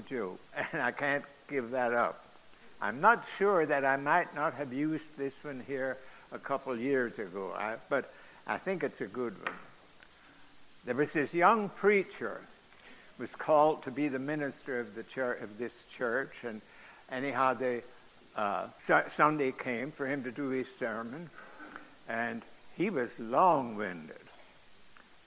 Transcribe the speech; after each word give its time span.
a 0.00 0.08
joke, 0.08 0.40
and 0.72 0.82
I 0.82 0.92
can't 0.92 1.24
give 1.48 1.70
that 1.70 1.92
up. 1.92 2.24
I'm 2.80 3.00
not 3.00 3.24
sure 3.38 3.66
that 3.66 3.84
I 3.84 3.96
might 3.96 4.34
not 4.34 4.54
have 4.54 4.72
used 4.72 5.04
this 5.18 5.34
one 5.42 5.62
here 5.66 5.98
a 6.32 6.38
couple 6.38 6.76
years 6.76 7.18
ago, 7.18 7.52
I, 7.56 7.76
but 7.88 8.10
I 8.46 8.58
think 8.58 8.82
it's 8.82 9.00
a 9.00 9.06
good 9.06 9.34
one. 9.44 9.54
There 10.86 10.94
was 10.94 11.12
this 11.12 11.34
young 11.34 11.68
preacher 11.68 12.40
was 13.18 13.30
called 13.30 13.82
to 13.82 13.90
be 13.90 14.08
the 14.08 14.18
minister 14.18 14.80
of 14.80 14.94
the 14.94 15.02
church 15.02 15.42
of 15.42 15.58
this 15.58 15.72
church, 15.98 16.32
and 16.42 16.62
anyhow, 17.12 17.52
the 17.52 17.82
uh, 18.34 18.66
Sunday 19.16 19.52
came 19.52 19.92
for 19.92 20.06
him 20.06 20.24
to 20.24 20.30
do 20.30 20.48
his 20.48 20.66
sermon, 20.78 21.28
and 22.08 22.40
he 22.78 22.88
was 22.88 23.10
long-winded, 23.18 24.16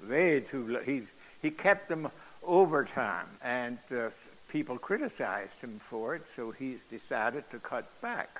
way 0.10 0.40
too. 0.40 0.80
He 0.86 1.04
he 1.42 1.52
kept 1.52 1.90
them 1.90 2.10
overtime, 2.42 3.28
and 3.44 3.78
uh, 3.92 4.10
people 4.54 4.78
criticized 4.78 5.60
him 5.62 5.82
for 5.90 6.14
it, 6.14 6.22
so 6.36 6.52
he's 6.52 6.78
decided 6.92 7.44
to 7.50 7.58
cut 7.58 7.86
back. 8.02 8.40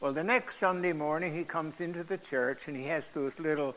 Well, 0.00 0.12
the 0.12 0.22
next 0.22 0.60
Sunday 0.60 0.92
morning, 0.92 1.34
he 1.34 1.44
comes 1.44 1.80
into 1.80 2.04
the 2.04 2.18
church 2.18 2.58
and 2.66 2.76
he 2.76 2.84
has 2.84 3.02
those 3.14 3.32
little 3.38 3.74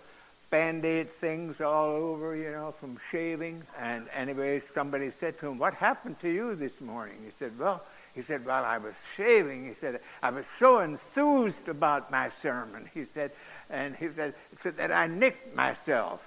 band-aid 0.50 1.10
things 1.22 1.62
all 1.62 1.96
over, 1.96 2.36
you 2.36 2.52
know, 2.52 2.76
from 2.78 3.00
shaving. 3.12 3.64
And 3.80 4.08
anyway, 4.14 4.62
somebody 4.76 5.14
said 5.22 5.40
to 5.40 5.48
him, 5.48 5.58
what 5.58 5.74
happened 5.74 6.20
to 6.20 6.30
you 6.30 6.54
this 6.54 6.80
morning? 6.82 7.16
He 7.24 7.32
said, 7.40 7.58
well, 7.58 7.82
he 8.14 8.24
said, 8.24 8.46
well, 8.46 8.66
I 8.66 8.78
was 8.78 8.94
shaving. 9.16 9.66
He 9.66 9.76
said, 9.80 10.02
I 10.22 10.32
was 10.32 10.44
so 10.60 10.80
enthused 10.80 11.70
about 11.70 12.12
my 12.12 12.30
sermon. 12.42 12.90
He 12.94 13.06
said, 13.14 13.32
and 13.70 13.96
he 13.96 14.10
said, 14.14 14.34
that 14.76 14.92
I 14.92 15.08
nicked 15.08 15.56
myself. 15.56 16.22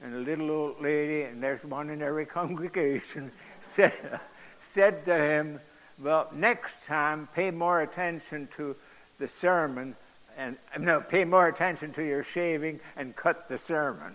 And 0.00 0.14
a 0.14 0.18
little 0.18 0.48
old 0.52 0.80
lady, 0.80 1.22
and 1.22 1.42
there's 1.42 1.64
one 1.64 1.90
in 1.90 2.02
every 2.02 2.26
congregation, 2.40 3.32
said, 3.74 4.20
said 4.74 5.04
to 5.06 5.16
him, 5.16 5.60
well, 6.02 6.28
next 6.34 6.72
time 6.86 7.28
pay 7.34 7.50
more 7.50 7.80
attention 7.80 8.48
to 8.56 8.74
the 9.18 9.28
sermon 9.40 9.94
and 10.36 10.56
no, 10.78 11.00
pay 11.00 11.24
more 11.24 11.46
attention 11.46 11.92
to 11.94 12.02
your 12.02 12.24
shaving 12.24 12.80
and 12.96 13.14
cut 13.14 13.48
the 13.48 13.58
sermon. 13.58 14.14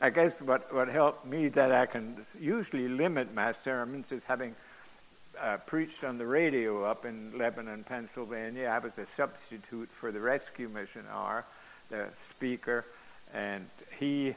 I 0.00 0.10
guess 0.10 0.32
what, 0.40 0.72
what 0.72 0.88
helped 0.88 1.24
me 1.24 1.48
that 1.48 1.72
I 1.72 1.86
can 1.86 2.26
usually 2.38 2.88
limit 2.88 3.34
my 3.34 3.54
sermons 3.64 4.06
is 4.10 4.22
having 4.26 4.54
uh, 5.40 5.56
preached 5.66 6.04
on 6.04 6.18
the 6.18 6.26
radio 6.26 6.84
up 6.84 7.04
in 7.04 7.38
Lebanon, 7.38 7.84
Pennsylvania. 7.84 8.68
I 8.68 8.78
was 8.78 8.92
a 8.98 9.06
substitute 9.16 9.88
for 10.00 10.12
the 10.12 10.20
rescue 10.20 10.68
mission 10.68 11.04
R, 11.10 11.44
the 11.90 12.08
speaker, 12.30 12.84
and 13.32 13.66
he 13.98 14.34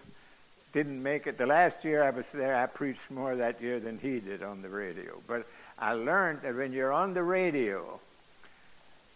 didn't 0.74 1.02
make 1.02 1.28
it. 1.28 1.38
The 1.38 1.46
last 1.46 1.84
year 1.84 2.04
I 2.04 2.10
was 2.10 2.26
there, 2.34 2.56
I 2.56 2.66
preached 2.66 3.10
more 3.10 3.36
that 3.36 3.62
year 3.62 3.80
than 3.80 3.98
he 3.98 4.20
did 4.20 4.44
on 4.44 4.62
the 4.62 4.70
radio. 4.70 5.22
But 5.28 5.48
I 5.80 5.94
learned 5.94 6.42
that 6.42 6.56
when 6.56 6.74
you're 6.74 6.94
on 6.94 7.14
the 7.14 7.24
radio, 7.24 8.00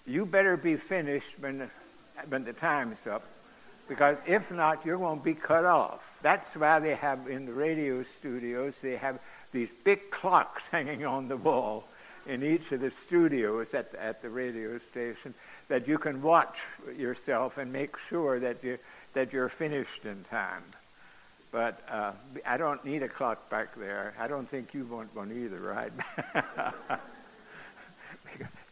you 0.05 0.25
better 0.25 0.57
be 0.57 0.77
finished 0.77 1.39
when, 1.39 1.69
when 2.29 2.45
the 2.45 2.53
time's 2.53 2.97
up, 3.09 3.23
because 3.87 4.17
if 4.25 4.49
not, 4.51 4.85
you're 4.85 4.97
going 4.97 5.19
to 5.19 5.25
be 5.25 5.33
cut 5.33 5.65
off. 5.65 5.99
That's 6.21 6.55
why 6.55 6.79
they 6.79 6.95
have 6.95 7.27
in 7.27 7.45
the 7.45 7.53
radio 7.53 8.05
studios, 8.19 8.73
they 8.81 8.95
have 8.95 9.19
these 9.51 9.69
big 9.83 10.11
clocks 10.11 10.63
hanging 10.71 11.05
on 11.05 11.27
the 11.27 11.37
wall 11.37 11.85
in 12.25 12.43
each 12.43 12.71
of 12.71 12.81
the 12.81 12.91
studios 13.07 13.67
at 13.73 13.91
the, 13.91 14.03
at 14.03 14.21
the 14.21 14.29
radio 14.29 14.79
station 14.91 15.33
that 15.67 15.87
you 15.87 15.97
can 15.97 16.21
watch 16.21 16.55
yourself 16.95 17.57
and 17.57 17.73
make 17.73 17.95
sure 18.09 18.39
that 18.39 18.63
you 18.63 18.77
that 19.13 19.33
you're 19.33 19.49
finished 19.49 20.05
in 20.05 20.23
time. 20.29 20.63
But 21.51 21.81
uh, 21.89 22.13
I 22.45 22.57
don't 22.57 22.83
need 22.85 23.03
a 23.03 23.09
clock 23.09 23.49
back 23.49 23.75
there. 23.75 24.13
I 24.17 24.27
don't 24.27 24.49
think 24.49 24.73
you 24.73 24.85
want 24.85 25.13
one 25.13 25.31
either, 25.31 25.59
right? 25.59 25.91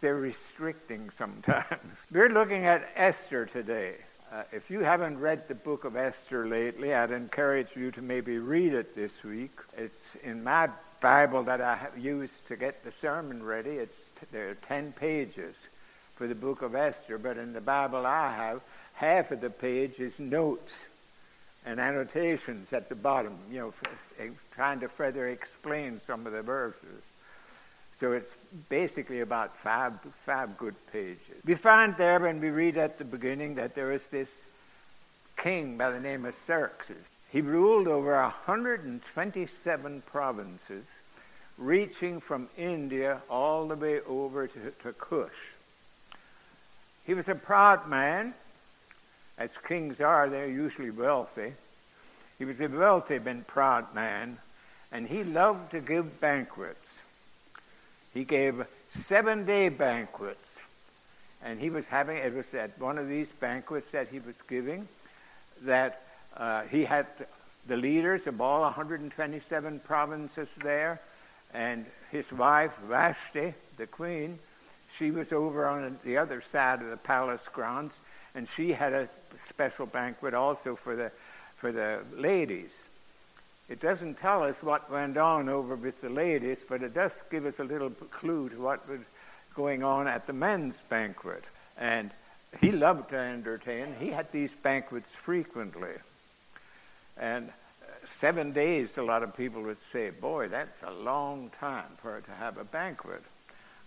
They're 0.01 0.15
restricting 0.15 1.09
sometimes. 1.17 1.81
We're 2.11 2.29
looking 2.29 2.65
at 2.65 2.89
Esther 2.95 3.47
today. 3.47 3.95
Uh, 4.31 4.43
if 4.53 4.69
you 4.69 4.79
haven't 4.79 5.19
read 5.19 5.47
the 5.47 5.55
book 5.55 5.83
of 5.83 5.97
Esther 5.97 6.47
lately, 6.47 6.93
I'd 6.93 7.11
encourage 7.11 7.67
you 7.75 7.91
to 7.91 8.01
maybe 8.01 8.37
read 8.37 8.73
it 8.73 8.95
this 8.95 9.11
week. 9.25 9.51
It's 9.77 9.93
in 10.23 10.43
my 10.43 10.69
Bible 11.01 11.43
that 11.43 11.59
I 11.59 11.87
used 11.97 12.47
to 12.47 12.55
get 12.55 12.83
the 12.85 12.93
sermon 13.01 13.43
ready. 13.43 13.71
It's 13.71 13.95
there 14.31 14.49
are 14.49 14.55
ten 14.67 14.93
pages 14.93 15.55
for 16.15 16.27
the 16.27 16.35
book 16.35 16.61
of 16.61 16.75
Esther, 16.75 17.17
but 17.17 17.37
in 17.37 17.53
the 17.53 17.61
Bible 17.61 18.05
I 18.05 18.33
have, 18.35 18.61
half 18.93 19.31
of 19.31 19.41
the 19.41 19.49
page 19.49 19.99
is 19.99 20.13
notes 20.19 20.71
and 21.65 21.79
annotations 21.79 22.71
at 22.73 22.89
the 22.89 22.95
bottom, 22.95 23.37
you 23.51 23.59
know, 23.59 23.73
eh, 24.19 24.29
trying 24.55 24.79
to 24.79 24.87
further 24.87 25.27
explain 25.27 26.01
some 26.05 26.25
of 26.25 26.33
the 26.33 26.41
verses. 26.41 27.03
So 27.99 28.13
it's 28.13 28.31
basically 28.69 29.19
about 29.19 29.57
five, 29.57 29.93
five 30.25 30.57
good 30.57 30.75
pages. 30.91 31.19
We 31.45 31.55
find 31.55 31.95
there 31.97 32.19
when 32.19 32.39
we 32.39 32.49
read 32.49 32.77
at 32.77 32.97
the 32.97 33.03
beginning 33.03 33.55
that 33.55 33.75
there 33.75 33.91
is 33.91 34.01
this 34.09 34.29
king 35.37 35.77
by 35.77 35.91
the 35.91 35.99
name 35.99 36.25
of 36.25 36.33
Xerxes. 36.47 37.03
He 37.31 37.41
ruled 37.41 37.87
over 37.87 38.13
127 38.21 40.03
provinces, 40.05 40.85
reaching 41.57 42.21
from 42.21 42.47
India 42.57 43.21
all 43.29 43.67
the 43.67 43.75
way 43.75 43.99
over 44.01 44.47
to, 44.47 44.71
to 44.83 44.93
Kush. 44.93 45.29
He 47.05 47.13
was 47.13 47.27
a 47.27 47.35
proud 47.35 47.87
man, 47.87 48.33
as 49.39 49.49
kings 49.67 50.01
are, 50.01 50.29
they're 50.29 50.47
usually 50.47 50.91
wealthy. 50.91 51.53
He 52.37 52.45
was 52.45 52.59
a 52.59 52.67
wealthy 52.67 53.15
and 53.15 53.47
proud 53.47 53.95
man, 53.95 54.37
and 54.91 55.07
he 55.07 55.23
loved 55.23 55.71
to 55.71 55.79
give 55.79 56.19
banquets. 56.19 56.85
He 58.13 58.25
gave 58.25 58.65
seven 59.05 59.45
day 59.45 59.69
banquets, 59.69 60.45
and 61.41 61.59
he 61.59 61.69
was 61.69 61.85
having, 61.85 62.17
it 62.17 62.35
was 62.35 62.45
at 62.53 62.77
one 62.79 62.97
of 62.97 63.07
these 63.07 63.27
banquets 63.39 63.87
that 63.93 64.09
he 64.09 64.19
was 64.19 64.35
giving 64.47 64.87
that 65.61 66.01
uh, 66.35 66.63
he 66.63 66.83
had 66.83 67.07
the 67.67 67.77
leaders 67.77 68.25
of 68.27 68.41
all 68.41 68.61
127 68.61 69.79
provinces 69.81 70.47
there, 70.61 70.99
and 71.53 71.85
his 72.11 72.29
wife, 72.31 72.71
Vashti, 72.87 73.53
the 73.77 73.87
queen, 73.87 74.39
she 74.97 75.11
was 75.11 75.31
over 75.31 75.65
on 75.67 75.97
the 76.03 76.17
other 76.17 76.43
side 76.51 76.81
of 76.81 76.89
the 76.89 76.97
palace 76.97 77.41
grounds, 77.53 77.93
and 78.35 78.47
she 78.55 78.71
had 78.71 78.93
a 78.93 79.09
special 79.49 79.85
banquet 79.85 80.33
also 80.33 80.75
for 80.75 80.95
the 80.95 81.11
for 81.59 81.71
the 81.71 81.99
ladies. 82.15 82.69
It 83.67 83.79
doesn't 83.79 84.15
tell 84.15 84.43
us 84.43 84.55
what 84.61 84.89
went 84.89 85.17
on 85.17 85.47
over 85.47 85.75
with 85.75 86.01
the 86.01 86.09
ladies, 86.09 86.57
but 86.67 86.81
it 86.81 86.93
does 86.93 87.11
give 87.29 87.45
us 87.45 87.59
a 87.59 87.63
little 87.63 87.91
clue 87.91 88.49
to 88.49 88.59
what 88.59 88.89
was 88.89 89.01
going 89.53 89.83
on 89.83 90.07
at 90.07 90.25
the 90.25 90.33
men's 90.33 90.75
banquet. 90.89 91.43
And 91.77 92.09
he 92.61 92.71
loved 92.71 93.09
to 93.09 93.17
entertain. 93.17 93.93
He 93.99 94.09
had 94.09 94.31
these 94.31 94.49
banquets 94.63 95.09
frequently. 95.23 95.93
And 97.17 97.49
uh, 97.49 97.51
seven 98.19 98.53
days, 98.53 98.89
a 98.97 99.03
lot 99.03 99.21
of 99.21 99.37
people 99.37 99.61
would 99.63 99.77
say, 99.93 100.09
boy, 100.09 100.47
that's 100.47 100.81
a 100.83 100.91
long 100.91 101.51
time 101.59 101.91
for 102.01 102.21
to 102.21 102.31
have 102.31 102.57
a 102.57 102.63
banquet. 102.63 103.21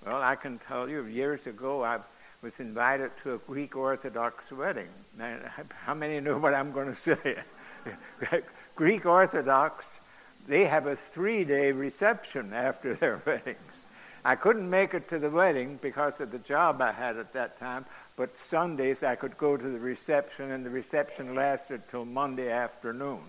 Well, 0.06 0.22
I 0.22 0.36
can 0.36 0.60
tell 0.68 0.88
you, 0.88 1.04
years 1.06 1.44
ago, 1.46 1.82
I 1.82 1.98
was 2.42 2.52
invited 2.58 3.12
to 3.22 3.34
a 3.34 3.38
Greek 3.38 3.76
Orthodox 3.76 4.50
wedding. 4.50 4.88
Now, 5.16 5.38
how 5.68 5.94
many 5.94 6.18
know 6.18 6.38
what 6.38 6.54
I'm 6.54 6.72
going 6.72 6.96
to 6.96 7.16
say? 7.16 7.36
Greek 8.74 9.06
Orthodox, 9.06 9.84
they 10.48 10.64
have 10.64 10.88
a 10.88 10.96
three-day 11.14 11.70
reception 11.70 12.52
after 12.52 12.94
their 13.00 13.22
weddings. 13.24 13.58
I 14.24 14.34
couldn't 14.34 14.68
make 14.68 14.92
it 14.92 15.08
to 15.10 15.20
the 15.20 15.30
wedding 15.30 15.78
because 15.80 16.14
of 16.18 16.32
the 16.32 16.38
job 16.38 16.80
I 16.80 16.90
had 16.90 17.16
at 17.16 17.32
that 17.34 17.60
time, 17.60 17.84
but 18.16 18.30
Sundays 18.50 19.04
I 19.04 19.14
could 19.14 19.38
go 19.38 19.56
to 19.56 19.68
the 19.68 19.78
reception, 19.78 20.50
and 20.50 20.66
the 20.66 20.70
reception 20.70 21.36
lasted 21.36 21.82
till 21.90 22.04
Monday 22.04 22.50
afternoon. 22.50 23.22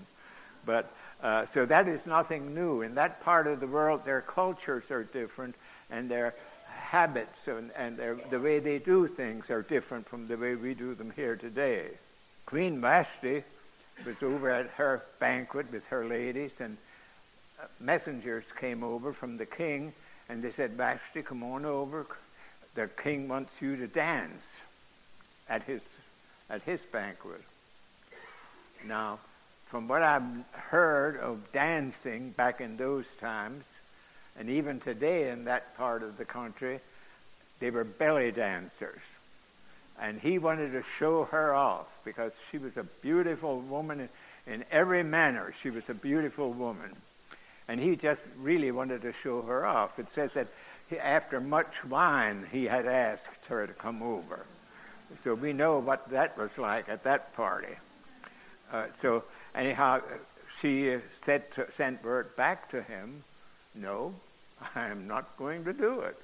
But 0.65 0.91
uh, 1.21 1.45
so 1.53 1.65
that 1.65 1.87
is 1.87 2.03
nothing 2.07 2.55
new. 2.55 2.81
In 2.81 2.95
that 2.95 3.23
part 3.23 3.45
of 3.45 3.59
the 3.59 3.67
world, 3.67 4.05
their 4.05 4.21
cultures 4.21 4.89
are 4.89 5.03
different, 5.03 5.55
and 5.89 6.09
their 6.09 6.33
habits 6.93 7.47
and, 7.47 7.71
and 7.75 7.97
their, 7.97 8.13
the 8.29 8.39
way 8.39 8.59
they 8.59 8.77
do 8.77 9.07
things 9.07 9.49
are 9.49 9.63
different 9.63 10.07
from 10.07 10.27
the 10.27 10.37
way 10.37 10.53
we 10.53 10.75
do 10.75 10.93
them 10.93 11.11
here 11.15 11.35
today. 11.35 11.87
Queen 12.45 12.79
Vashti 12.79 13.43
was 14.05 14.15
over 14.21 14.51
at 14.51 14.67
her 14.67 15.01
banquet 15.19 15.71
with 15.71 15.83
her 15.87 16.05
ladies, 16.05 16.51
and 16.59 16.77
uh, 17.59 17.65
messengers 17.79 18.43
came 18.59 18.83
over 18.83 19.11
from 19.11 19.37
the 19.37 19.45
king, 19.45 19.91
and 20.29 20.43
they 20.43 20.51
said, 20.51 20.73
Vashti, 20.73 21.23
come 21.23 21.41
on 21.41 21.65
over. 21.65 22.05
The 22.75 22.87
king 22.87 23.27
wants 23.27 23.51
you 23.59 23.75
to 23.77 23.87
dance 23.87 24.43
at 25.49 25.63
his, 25.63 25.81
at 26.47 26.61
his 26.61 26.79
banquet. 26.91 27.41
Now, 28.85 29.17
from 29.65 29.87
what 29.87 30.03
I've 30.03 30.45
heard 30.51 31.17
of 31.17 31.51
dancing 31.53 32.29
back 32.37 32.61
in 32.61 32.77
those 32.77 33.05
times, 33.19 33.63
and 34.37 34.49
even 34.49 34.79
today 34.79 35.29
in 35.29 35.45
that 35.45 35.77
part 35.77 36.03
of 36.03 36.17
the 36.17 36.25
country, 36.25 36.79
they 37.59 37.69
were 37.69 37.83
belly 37.83 38.31
dancers. 38.31 38.99
And 39.99 40.19
he 40.19 40.39
wanted 40.39 40.71
to 40.71 40.83
show 40.97 41.25
her 41.25 41.53
off 41.53 41.87
because 42.03 42.31
she 42.51 42.57
was 42.57 42.75
a 42.77 42.83
beautiful 42.83 43.59
woman. 43.59 44.09
In 44.47 44.65
every 44.71 45.03
manner, 45.03 45.53
she 45.61 45.69
was 45.69 45.83
a 45.87 45.93
beautiful 45.93 46.51
woman. 46.51 46.91
And 47.67 47.79
he 47.79 47.95
just 47.95 48.21
really 48.39 48.71
wanted 48.71 49.03
to 49.03 49.13
show 49.23 49.43
her 49.43 49.65
off. 49.65 49.97
It 49.99 50.07
says 50.15 50.31
that 50.33 50.47
he, 50.89 50.97
after 50.97 51.39
much 51.39 51.83
wine, 51.87 52.45
he 52.51 52.65
had 52.65 52.85
asked 52.85 53.45
her 53.47 53.67
to 53.67 53.73
come 53.73 54.01
over. 54.01 54.45
So 55.23 55.35
we 55.35 55.53
know 55.53 55.79
what 55.79 56.09
that 56.09 56.37
was 56.37 56.49
like 56.57 56.89
at 56.89 57.03
that 57.03 57.35
party. 57.35 57.75
Uh, 58.71 58.85
so 59.01 59.23
anyhow, 59.53 60.01
she 60.59 60.97
to, 61.25 61.41
sent 61.77 62.03
word 62.03 62.35
back 62.35 62.71
to 62.71 62.81
him, 62.81 63.23
no, 63.75 64.13
I 64.75 64.87
am 64.87 65.07
not 65.07 65.37
going 65.37 65.65
to 65.65 65.73
do 65.73 66.01
it. 66.01 66.17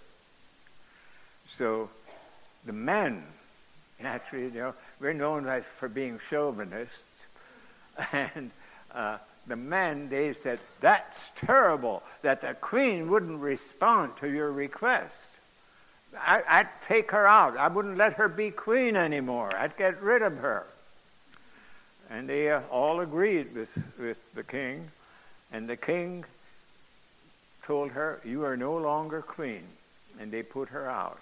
So 1.57 1.89
the 2.65 2.73
men, 2.73 3.23
naturally, 4.01 4.45
you 4.45 4.59
know, 4.59 4.73
we're 4.99 5.13
known 5.13 5.47
as 5.47 5.63
for 5.79 5.89
being 5.89 6.19
chauvinists, 6.29 6.93
and 8.11 8.51
uh, 8.93 9.17
the 9.47 9.55
men, 9.55 10.09
they 10.09 10.35
said, 10.43 10.59
that's 10.79 11.17
terrible 11.41 12.03
that 12.21 12.41
the 12.41 12.53
queen 12.53 13.09
wouldn't 13.09 13.39
respond 13.39 14.13
to 14.21 14.29
your 14.29 14.51
request. 14.51 15.13
I, 16.17 16.61
would 16.61 16.69
take 16.87 17.11
her 17.11 17.27
out. 17.27 17.57
I 17.57 17.67
wouldn't 17.67 17.97
let 17.97 18.13
her 18.13 18.27
be 18.27 18.51
queen 18.51 18.95
anymore. 18.95 19.55
I'd 19.55 19.77
get 19.77 20.01
rid 20.01 20.21
of 20.21 20.37
her. 20.37 20.65
And 22.09 22.27
they 22.27 22.51
uh, 22.51 22.61
all 22.71 22.99
agreed 22.99 23.53
with, 23.55 23.69
with 23.99 24.17
the 24.33 24.43
king. 24.43 24.89
And 25.51 25.67
the 25.67 25.77
king 25.77 26.25
told 27.69 27.91
her, 27.91 28.19
You 28.25 28.45
are 28.45 28.57
no 28.57 28.77
longer 28.77 29.21
queen. 29.21 29.61
And 30.19 30.31
they 30.31 30.41
put 30.41 30.69
her 30.69 30.89
out. 30.89 31.19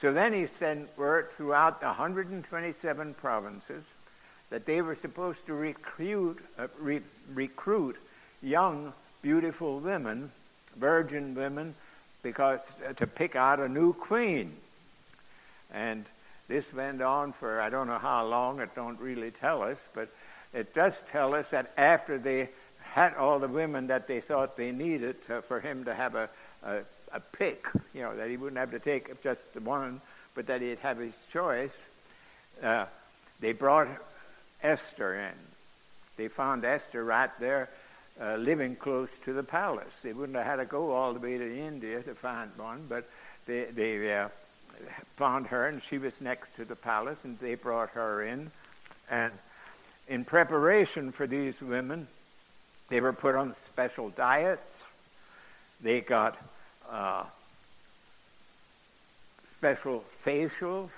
So 0.00 0.12
then 0.12 0.32
he 0.32 0.48
sent 0.58 0.98
word 0.98 1.28
throughout 1.36 1.80
the 1.80 1.86
127 1.86 3.14
provinces 3.14 3.84
that 4.50 4.66
they 4.66 4.82
were 4.82 4.96
supposed 4.96 5.38
to 5.46 5.54
recruit, 5.54 6.38
uh, 6.58 6.66
re- 6.80 7.00
recruit 7.32 7.96
young, 8.42 8.92
beautiful 9.22 9.78
women, 9.78 10.32
virgin 10.76 11.36
women, 11.36 11.76
because 12.24 12.58
uh, 12.86 12.92
to 12.94 13.06
pick 13.06 13.36
out 13.36 13.60
a 13.60 13.68
new 13.68 13.92
queen. 13.92 14.52
And 15.72 16.04
this 16.48 16.64
went 16.74 17.00
on 17.00 17.32
for 17.32 17.60
I 17.60 17.70
don't 17.70 17.86
know 17.86 17.98
how 17.98 18.26
long. 18.26 18.60
It 18.60 18.74
don't 18.74 18.98
really 18.98 19.30
tell 19.30 19.62
us, 19.62 19.78
but 19.94 20.08
it 20.52 20.74
does 20.74 20.94
tell 21.12 21.32
us 21.34 21.46
that 21.52 21.70
after 21.76 22.18
they 22.18 22.48
had 22.94 23.14
all 23.14 23.40
the 23.40 23.48
women 23.48 23.88
that 23.88 24.06
they 24.06 24.20
thought 24.20 24.56
they 24.56 24.70
needed 24.70 25.16
for 25.48 25.58
him 25.58 25.84
to 25.84 25.92
have 25.92 26.14
a, 26.14 26.28
a, 26.62 26.78
a 27.12 27.18
pick, 27.18 27.66
you 27.92 28.00
know, 28.00 28.14
that 28.14 28.30
he 28.30 28.36
wouldn't 28.36 28.56
have 28.56 28.70
to 28.70 28.78
take 28.78 29.20
just 29.20 29.40
one, 29.60 30.00
but 30.36 30.46
that 30.46 30.60
he'd 30.60 30.78
have 30.78 30.98
his 30.98 31.12
choice. 31.32 31.72
Uh, 32.62 32.84
they 33.40 33.50
brought 33.50 33.88
Esther 34.62 35.18
in. 35.18 35.34
They 36.16 36.28
found 36.28 36.64
Esther 36.64 37.04
right 37.04 37.30
there 37.40 37.68
uh, 38.20 38.36
living 38.36 38.76
close 38.76 39.08
to 39.24 39.32
the 39.32 39.42
palace. 39.42 39.92
They 40.04 40.12
wouldn't 40.12 40.38
have 40.38 40.46
had 40.46 40.56
to 40.56 40.64
go 40.64 40.92
all 40.92 41.14
the 41.14 41.18
way 41.18 41.36
to 41.36 41.58
India 41.58 42.00
to 42.00 42.14
find 42.14 42.48
one, 42.56 42.86
but 42.88 43.10
they, 43.46 43.64
they 43.74 44.16
uh, 44.16 44.28
found 45.16 45.48
her, 45.48 45.66
and 45.66 45.82
she 45.82 45.98
was 45.98 46.12
next 46.20 46.54
to 46.58 46.64
the 46.64 46.76
palace, 46.76 47.18
and 47.24 47.40
they 47.40 47.56
brought 47.56 47.90
her 47.90 48.22
in. 48.22 48.52
And 49.10 49.32
in 50.06 50.24
preparation 50.24 51.10
for 51.10 51.26
these 51.26 51.60
women, 51.60 52.06
they 52.88 53.00
were 53.00 53.12
put 53.12 53.34
on 53.34 53.54
special 53.72 54.10
diets. 54.10 54.62
They 55.80 56.00
got 56.00 56.36
uh, 56.90 57.24
special 59.58 60.04
facials, 60.24 60.90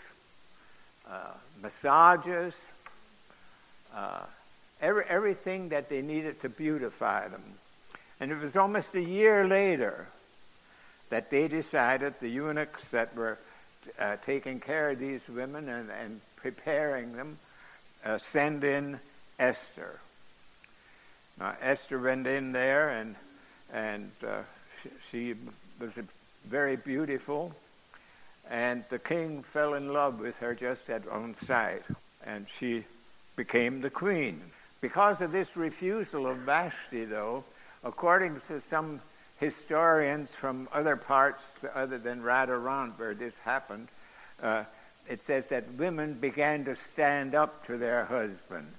uh, 1.08 1.32
massages, 1.62 2.52
uh, 3.94 4.24
every, 4.80 5.04
everything 5.08 5.70
that 5.70 5.88
they 5.88 6.02
needed 6.02 6.40
to 6.42 6.48
beautify 6.48 7.28
them. 7.28 7.42
And 8.20 8.32
it 8.32 8.38
was 8.38 8.56
almost 8.56 8.88
a 8.94 9.00
year 9.00 9.46
later 9.46 10.06
that 11.10 11.30
they 11.30 11.48
decided, 11.48 12.14
the 12.20 12.28
eunuchs 12.28 12.82
that 12.90 13.14
were 13.14 13.38
uh, 13.98 14.16
taking 14.26 14.58
care 14.58 14.90
of 14.90 14.98
these 14.98 15.20
women 15.28 15.68
and, 15.68 15.90
and 15.90 16.20
preparing 16.36 17.12
them, 17.16 17.38
uh, 18.04 18.18
send 18.32 18.64
in 18.64 18.98
Esther. 19.38 20.00
Now, 21.38 21.54
Esther 21.60 21.98
went 21.98 22.26
in 22.26 22.52
there, 22.52 22.90
and, 22.90 23.14
and 23.72 24.10
uh, 24.26 24.42
she, 24.82 24.90
she 25.10 25.34
was 25.78 25.90
very 26.46 26.76
beautiful, 26.76 27.52
and 28.50 28.84
the 28.88 28.98
king 28.98 29.44
fell 29.52 29.74
in 29.74 29.92
love 29.92 30.20
with 30.20 30.36
her 30.36 30.54
just 30.54 30.88
at 30.88 31.06
on 31.08 31.34
sight, 31.46 31.82
and 32.24 32.46
she 32.58 32.84
became 33.36 33.80
the 33.80 33.90
queen. 33.90 34.40
Because 34.80 35.20
of 35.20 35.32
this 35.32 35.48
refusal 35.56 36.26
of 36.26 36.38
Vashti, 36.38 37.04
though, 37.04 37.44
according 37.84 38.40
to 38.48 38.62
some 38.70 39.00
historians 39.38 40.30
from 40.40 40.68
other 40.72 40.96
parts 40.96 41.42
other 41.74 41.98
than 41.98 42.22
Radharand 42.22 42.98
where 42.98 43.14
this 43.14 43.34
happened, 43.44 43.88
uh, 44.42 44.64
it 45.08 45.20
says 45.26 45.44
that 45.50 45.70
women 45.74 46.14
began 46.14 46.64
to 46.64 46.76
stand 46.92 47.34
up 47.34 47.66
to 47.66 47.76
their 47.76 48.04
husbands. 48.04 48.76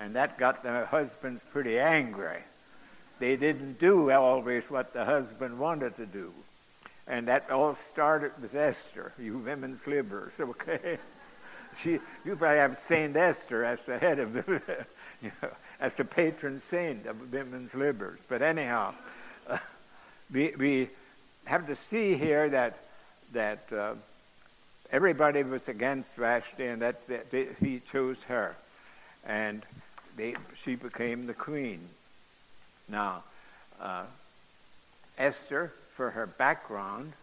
And 0.00 0.16
that 0.16 0.38
got 0.38 0.62
the 0.62 0.86
husbands 0.86 1.42
pretty 1.52 1.78
angry. 1.78 2.38
They 3.18 3.36
didn't 3.36 3.78
do 3.78 4.10
always 4.10 4.64
what 4.68 4.94
the 4.94 5.04
husband 5.04 5.58
wanted 5.58 5.96
to 5.96 6.06
do. 6.06 6.32
And 7.06 7.28
that 7.28 7.50
all 7.50 7.76
started 7.92 8.32
with 8.40 8.54
Esther, 8.54 9.12
you 9.18 9.38
women's 9.38 9.80
flibbers, 9.82 10.30
okay? 10.40 10.98
she, 11.82 11.98
you 12.24 12.36
probably 12.36 12.58
have 12.58 12.80
Saint 12.88 13.16
Esther 13.16 13.64
as 13.64 13.78
the 13.86 13.98
head 13.98 14.18
of 14.18 14.32
the, 14.32 14.42
you 15.22 15.30
know, 15.42 15.50
as 15.80 15.94
the 15.94 16.04
patron 16.04 16.62
saint 16.70 17.06
of 17.06 17.32
women's 17.32 17.72
liberals. 17.74 18.18
But 18.28 18.42
anyhow, 18.42 18.94
uh, 19.48 19.58
we, 20.32 20.54
we 20.58 20.90
have 21.44 21.66
to 21.66 21.76
see 21.90 22.16
here 22.16 22.48
that 22.50 22.78
that 23.32 23.72
uh, 23.72 23.94
everybody 24.90 25.42
was 25.44 25.66
against 25.68 26.08
Vashti, 26.16 26.66
and 26.66 26.82
that, 26.82 27.06
that 27.06 27.26
he 27.60 27.80
chose 27.92 28.16
her, 28.26 28.56
and 29.24 29.62
they, 30.20 30.34
she 30.64 30.74
became 30.74 31.26
the 31.26 31.34
queen. 31.34 31.80
Now, 32.88 33.24
uh, 33.80 34.04
Esther, 35.16 35.72
for 35.96 36.10
her 36.10 36.26
background, 36.26 37.14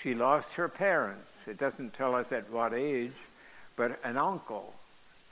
she 0.00 0.14
lost 0.14 0.48
her 0.52 0.68
parents. 0.68 1.28
It 1.46 1.58
doesn't 1.58 1.94
tell 1.94 2.14
us 2.14 2.30
at 2.30 2.50
what 2.50 2.72
age, 2.72 3.12
but 3.76 3.98
an 4.04 4.16
uncle 4.16 4.72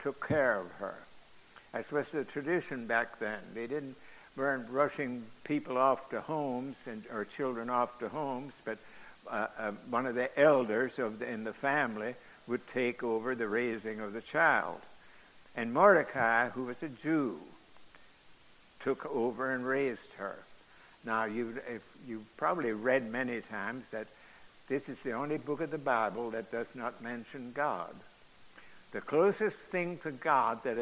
took 0.03 0.27
care 0.27 0.59
of 0.59 0.71
her. 0.79 0.95
That 1.71 1.89
was 1.91 2.05
the 2.11 2.25
tradition 2.25 2.85
back 2.85 3.19
then. 3.19 3.39
They 3.53 3.67
didn't 3.67 3.95
weren't 4.35 4.69
rushing 4.69 5.23
people 5.43 5.77
off 5.77 6.09
to 6.09 6.21
homes 6.21 6.75
and 6.85 7.03
or 7.11 7.25
children 7.25 7.69
off 7.69 7.97
to 7.99 8.09
homes, 8.09 8.53
but 8.63 8.77
uh, 9.29 9.47
uh, 9.57 9.71
one 9.89 10.05
of 10.05 10.15
the 10.15 10.37
elders 10.39 10.97
of 10.97 11.19
the, 11.19 11.29
in 11.29 11.43
the 11.43 11.53
family 11.53 12.15
would 12.47 12.65
take 12.69 13.03
over 13.03 13.35
the 13.35 13.47
raising 13.47 13.99
of 13.99 14.13
the 14.13 14.21
child. 14.21 14.79
And 15.55 15.73
Mordecai, 15.73 16.49
who 16.49 16.65
was 16.65 16.77
a 16.81 16.89
Jew, 16.89 17.39
took 18.81 19.05
over 19.05 19.53
and 19.53 19.65
raised 19.65 19.99
her. 20.17 20.37
Now, 21.05 21.25
you've, 21.25 21.59
you've 22.07 22.37
probably 22.37 22.71
read 22.71 23.09
many 23.11 23.41
times 23.41 23.85
that 23.91 24.07
this 24.67 24.87
is 24.87 24.97
the 25.03 25.13
only 25.13 25.37
book 25.37 25.61
of 25.61 25.71
the 25.71 25.77
Bible 25.77 26.31
that 26.31 26.51
does 26.51 26.67
not 26.75 27.01
mention 27.01 27.51
God. 27.53 27.93
The 28.91 29.01
closest 29.01 29.57
thing 29.71 29.99
to 30.03 30.11
God 30.11 30.63
that 30.63 30.77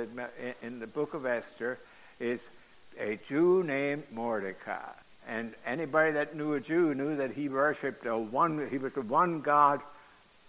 in 0.62 0.80
the 0.80 0.88
book 0.88 1.14
of 1.14 1.26
Esther 1.26 1.78
is 2.20 2.40
a 3.00 3.20
Jew 3.28 3.64
named 3.64 4.04
Mordecai. 4.12 4.92
And 5.28 5.54
anybody 5.66 6.12
that 6.14 6.36
knew 6.36 6.54
a 6.54 6.62
Jew 6.62 6.94
knew 6.94 7.18
that 7.18 7.32
he 7.32 7.50
worshipped 7.50 8.06
a 8.06 8.18
one, 8.18 8.70
he 8.70 8.78
was 8.78 8.96
a 8.96 9.02
one 9.02 9.42
God 9.42 9.82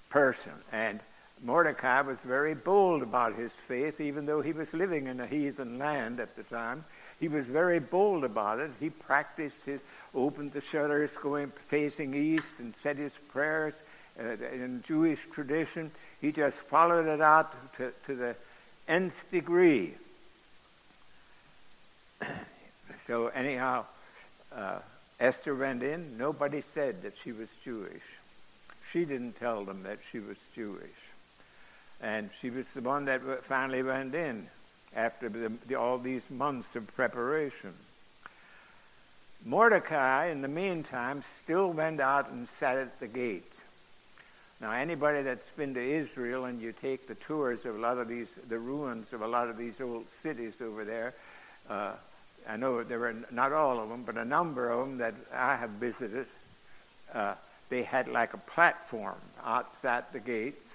person. 0.08 0.52
And 0.72 1.00
Mordecai 1.42 2.00
was 2.00 2.18
very 2.24 2.54
bold 2.54 3.02
about 3.02 3.34
his 3.36 3.50
faith, 3.66 4.00
even 4.00 4.26
though 4.26 4.40
he 4.40 4.52
was 4.52 4.72
living 4.72 5.06
in 5.06 5.20
a 5.20 5.26
heathen 5.26 5.78
land 5.78 6.20
at 6.20 6.36
the 6.36 6.42
time. 6.44 6.84
He 7.20 7.28
was 7.28 7.46
very 7.46 7.80
bold 7.80 8.24
about 8.24 8.60
it. 8.60 8.70
He 8.78 8.90
practiced 8.90 9.56
his, 9.64 9.80
opened 10.14 10.52
the 10.52 10.60
shutters 10.60 11.10
going 11.22 11.52
facing 11.68 12.14
east 12.14 12.46
and 12.58 12.74
said 12.82 12.96
his 12.96 13.12
prayers 13.28 13.74
uh, 14.18 14.30
in 14.52 14.84
Jewish 14.86 15.20
tradition. 15.32 15.90
He 16.20 16.32
just 16.32 16.56
followed 16.68 17.06
it 17.06 17.20
out 17.20 17.54
to, 17.76 17.92
to 18.06 18.14
the 18.14 18.36
nth 18.86 19.14
degree. 19.30 19.94
so 23.06 23.28
anyhow, 23.28 23.84
uh, 24.54 24.78
Esther 25.20 25.54
went 25.54 25.82
in. 25.82 26.16
Nobody 26.18 26.62
said 26.74 27.02
that 27.02 27.14
she 27.22 27.32
was 27.32 27.48
Jewish. 27.64 28.02
She 28.92 29.04
didn't 29.04 29.38
tell 29.38 29.64
them 29.64 29.82
that 29.82 29.98
she 30.10 30.20
was 30.20 30.36
Jewish. 30.54 31.07
And 32.00 32.30
she 32.40 32.50
was 32.50 32.66
the 32.74 32.80
one 32.80 33.06
that 33.06 33.44
finally 33.44 33.82
went 33.82 34.14
in 34.14 34.46
after 34.94 35.28
the, 35.28 35.52
the, 35.66 35.74
all 35.74 35.98
these 35.98 36.22
months 36.30 36.74
of 36.76 36.86
preparation. 36.94 37.74
Mordecai, 39.44 40.26
in 40.26 40.42
the 40.42 40.48
meantime, 40.48 41.22
still 41.44 41.70
went 41.70 42.00
out 42.00 42.30
and 42.30 42.48
sat 42.58 42.76
at 42.76 42.98
the 43.00 43.06
gate. 43.06 43.52
Now, 44.60 44.72
anybody 44.72 45.22
that's 45.22 45.48
been 45.56 45.74
to 45.74 45.80
Israel 45.80 46.44
and 46.44 46.60
you 46.60 46.72
take 46.72 47.06
the 47.06 47.14
tours 47.14 47.64
of 47.64 47.76
a 47.76 47.78
lot 47.78 47.98
of 47.98 48.08
these, 48.08 48.26
the 48.48 48.58
ruins 48.58 49.12
of 49.12 49.22
a 49.22 49.28
lot 49.28 49.48
of 49.48 49.56
these 49.56 49.80
old 49.80 50.06
cities 50.22 50.54
over 50.60 50.84
there, 50.84 51.14
uh, 51.70 51.92
I 52.48 52.56
know 52.56 52.82
there 52.82 52.98
were 52.98 53.14
not 53.30 53.52
all 53.52 53.78
of 53.78 53.88
them, 53.88 54.02
but 54.04 54.16
a 54.16 54.24
number 54.24 54.70
of 54.70 54.88
them 54.88 54.98
that 54.98 55.14
I 55.32 55.56
have 55.56 55.70
visited, 55.70 56.26
uh, 57.12 57.34
they 57.68 57.82
had 57.82 58.08
like 58.08 58.34
a 58.34 58.38
platform 58.38 59.18
outside 59.44 60.04
the 60.12 60.20
gates 60.20 60.67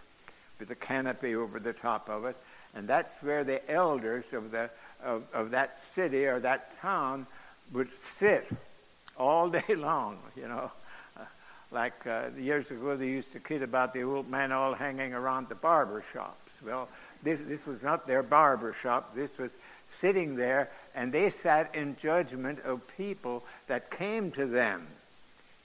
with 0.60 0.72
a 0.72 0.76
canopy 0.76 1.36
over 1.36 1.60
the 1.60 1.74
top 1.74 2.10
of 2.10 2.26
it, 2.26 2.36
and 2.74 2.88
that's 2.88 3.10
where 3.22 3.44
the 3.44 3.70
elders 3.70 4.26
of 4.32 4.52
the 4.52 4.70
of, 5.04 5.24
of 5.34 5.52
that 5.52 5.78
city 5.96 6.26
or 6.26 6.40
that 6.40 6.80
town 6.80 7.28
would 7.74 7.90
sit 8.20 8.48
all 9.18 9.50
day 9.68 9.76
long, 9.76 10.18
you 10.36 10.48
know. 10.48 10.72
Like 11.72 12.06
uh, 12.06 12.26
years 12.38 12.70
ago, 12.70 12.96
they 12.96 13.08
used 13.08 13.34
to 13.34 13.40
kid 13.40 13.64
about 13.64 13.94
the 13.94 14.04
old 14.04 14.30
men 14.30 14.52
all 14.52 14.76
hanging 14.76 15.14
around 15.14 15.50
the 15.50 15.56
barber 15.56 16.04
shops. 16.14 16.52
Well, 16.64 16.88
this, 17.24 17.40
this 17.48 17.66
was 17.66 17.82
not 17.82 18.06
their 18.06 18.22
barber 18.22 18.76
shop. 18.84 19.16
This 19.16 19.32
was 19.40 19.50
sitting 20.00 20.36
there, 20.36 20.70
and 20.94 21.12
they 21.12 21.32
sat 21.42 21.74
in 21.74 21.98
judgment 22.00 22.60
of 22.64 22.82
people 22.96 23.44
that 23.68 23.90
came 23.90 24.32
to 24.34 24.46
them. 24.46 24.86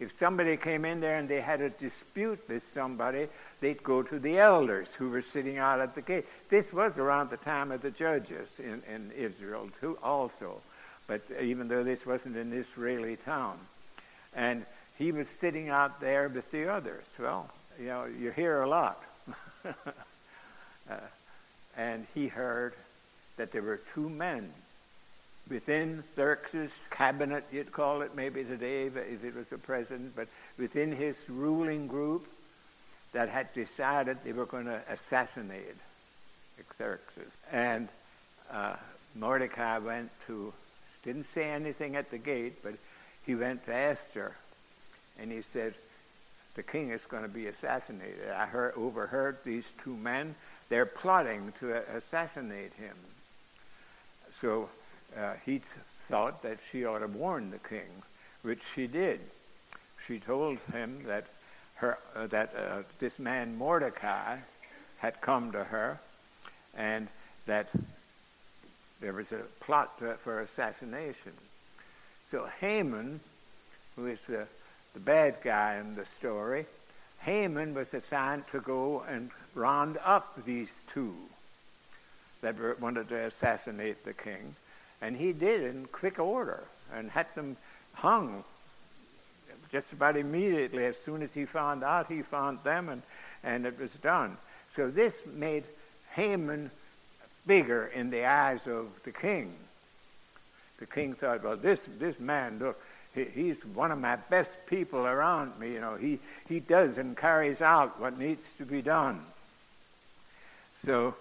If 0.01 0.17
somebody 0.21 0.57
came 0.57 0.85
in 0.85 1.01
there 1.01 1.17
and 1.17 1.29
they 1.29 1.41
had 1.41 1.61
a 1.61 1.71
dispute 1.71 2.41
with 2.49 2.63
somebody, 2.73 3.27
they'd 3.61 3.83
go 3.83 4.03
to 4.03 4.19
the 4.19 4.39
elders 4.39 4.89
who 4.97 5.11
were 5.11 5.23
sitting 5.23 5.59
out 5.59 5.81
at 5.81 5.97
the 5.97 6.03
gate. 6.03 6.25
This 6.51 6.73
was 6.73 6.97
around 6.97 7.31
the 7.31 7.37
time 7.37 7.73
of 7.73 7.83
the 7.83 7.91
judges 7.91 8.49
in, 8.59 8.83
in 8.93 9.11
Israel 9.17 9.69
too, 9.81 9.99
also. 10.03 10.61
But 11.09 11.23
even 11.41 11.67
though 11.67 11.83
this 11.83 12.07
wasn't 12.07 12.37
an 12.37 12.53
Israeli 12.53 13.17
town. 13.17 13.59
And 14.37 14.65
he 14.99 15.11
was 15.11 15.27
sitting 15.41 15.69
out 15.69 16.01
there 16.01 16.29
with 16.29 16.49
the 16.53 16.71
others. 16.71 17.05
Well, 17.19 17.51
you 17.79 17.87
know, 17.87 18.05
you 18.05 18.31
hear 18.31 18.63
a 18.63 18.69
lot. 18.69 19.03
uh, 19.65 20.95
and 21.77 22.07
he 22.15 22.29
heard 22.29 22.75
that 23.37 23.51
there 23.51 23.63
were 23.63 23.81
two 23.95 24.09
men 24.09 24.53
within 25.49 26.03
Xerxes' 26.15 26.71
cabinet, 26.91 27.45
you'd 27.51 27.73
call 27.73 28.03
it 28.03 28.15
maybe 28.15 28.45
today, 28.45 28.87
if 28.87 29.25
it 29.25 29.35
was 29.35 29.47
the 29.49 29.59
president, 29.59 30.15
but 30.15 30.29
within 30.59 30.95
his 30.95 31.17
ruling 31.29 31.87
group 31.87 32.27
that 33.13 33.29
had 33.29 33.53
decided 33.55 34.19
they 34.25 34.33
were 34.33 34.47
going 34.47 34.67
to 34.67 34.81
assassinate 34.91 35.77
Xerxes. 36.77 37.31
And 37.51 37.89
uh, 38.51 38.77
Mordecai 39.15 39.79
went 39.79 40.11
to, 40.27 40.53
didn't 41.05 41.27
say 41.35 41.51
anything 41.51 41.97
at 41.97 42.11
the 42.11 42.19
gate, 42.19 42.63
but 42.63 42.75
he 43.25 43.35
went 43.35 43.65
to 43.67 43.75
Esther 43.75 44.35
and 45.19 45.33
he 45.33 45.43
said, 45.53 45.75
the 46.55 46.63
king 46.63 46.91
is 46.91 47.01
going 47.09 47.23
to 47.23 47.29
be 47.29 47.47
assassinated. 47.47 48.31
I 48.31 48.47
heard, 48.47 48.75
overheard 48.77 49.39
these 49.45 49.65
two 49.85 49.97
men. 49.97 50.35
They're 50.69 50.87
plotting 50.87 51.53
to 51.61 51.75
assassinate 51.97 52.73
him. 52.75 52.97
So 54.41 54.69
uh, 55.19 55.35
he 55.45 55.61
thought 56.09 56.43
that 56.43 56.59
she 56.71 56.85
ought 56.85 57.01
to 57.01 57.07
warn 57.07 57.51
the 57.51 57.59
king, 57.59 57.89
which 58.43 58.61
she 58.75 58.87
did. 58.87 59.21
She 60.07 60.19
told 60.19 60.59
him 60.73 61.05
that 61.07 61.27
her 61.77 61.99
uh, 62.15 62.27
that 62.29 62.55
uh, 62.57 62.83
this 62.99 63.19
man 63.19 63.57
Mordecai 63.57 64.39
had 64.99 65.21
come 65.21 65.53
to 65.53 65.65
her, 65.65 65.99
and 66.77 67.09
that 67.47 67.69
there 69.01 69.13
was 69.13 69.31
a 69.33 69.43
plot 69.65 69.99
to, 70.01 70.15
for 70.25 70.41
assassination. 70.41 71.33
So 72.31 72.49
Haman, 72.61 73.21
who 73.97 74.07
is 74.07 74.19
the 74.29 74.47
the 74.95 75.01
bad 75.01 75.37
guy 75.45 75.77
in 75.77 75.95
the 75.95 76.07
story, 76.19 76.67
Haman 77.21 77.75
was 77.75 77.93
assigned 77.93 78.45
to 78.53 78.61
go 78.61 79.05
and 79.09 79.31
round 79.55 79.99
up 80.05 80.45
these 80.45 80.71
two 80.95 81.15
that 82.41 82.81
wanted 82.81 83.09
to 83.09 83.27
assassinate 83.27 84.05
the 84.05 84.13
king. 84.13 84.55
And 85.01 85.17
he 85.17 85.33
did 85.33 85.63
in 85.63 85.87
quick 85.87 86.19
order 86.19 86.63
and 86.93 87.11
had 87.11 87.27
them 87.35 87.57
hung 87.95 88.45
just 89.71 89.93
about 89.93 90.17
immediately. 90.17 90.85
As 90.85 90.95
soon 91.05 91.23
as 91.23 91.31
he 91.33 91.45
found 91.45 91.85
out, 91.85 92.09
he 92.09 92.23
found 92.23 92.59
them 92.65 92.89
and, 92.89 93.03
and 93.45 93.67
it 93.67 93.79
was 93.79 93.91
done. 94.03 94.37
So 94.77 94.91
this 94.91 95.15
made 95.35 95.65
Haman 96.13 96.71
bigger 97.47 97.87
in 97.87 98.11
the 98.11 98.25
eyes 98.25 98.61
of 98.67 98.89
the 99.05 99.13
king. 99.13 99.53
The 100.79 100.87
king 100.87 101.15
thought, 101.15 101.43
well, 101.43 101.57
this, 101.57 101.81
this 101.99 102.19
man, 102.21 102.59
look, 102.59 102.81
he's 103.15 103.57
one 103.75 103.91
of 103.91 103.99
my 103.99 104.17
best 104.17 104.51
people 104.67 105.01
around 105.01 105.59
me. 105.59 105.73
You 105.73 105.81
know, 105.81 105.97
he, 105.97 106.19
he 106.49 106.61
does 106.61 106.97
and 106.99 107.17
carries 107.17 107.61
out 107.61 108.01
what 108.01 108.19
needs 108.19 108.43
to 108.59 108.65
be 108.65 108.83
done. 108.83 109.21
So, 110.87 111.15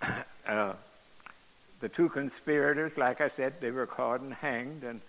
uh, 0.46 0.72
the 1.82 1.88
two 1.88 2.08
conspirators, 2.08 2.96
like 2.96 3.20
I 3.20 3.28
said, 3.28 3.54
they 3.60 3.72
were 3.72 3.86
caught 3.86 4.20
and 4.20 4.32
hanged, 4.32 4.84
and 4.84 5.00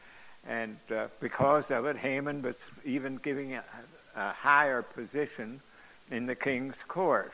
and 0.46 0.76
uh, 0.94 1.08
because 1.22 1.70
of 1.72 1.86
it, 1.86 1.96
Haman 1.96 2.42
was 2.42 2.56
even 2.84 3.16
giving 3.16 3.54
a, 3.54 3.64
a, 4.18 4.34
higher 4.34 4.82
position 4.82 5.62
in 6.12 6.26
the 6.26 6.36
king's 6.36 6.76
court. 6.90 7.32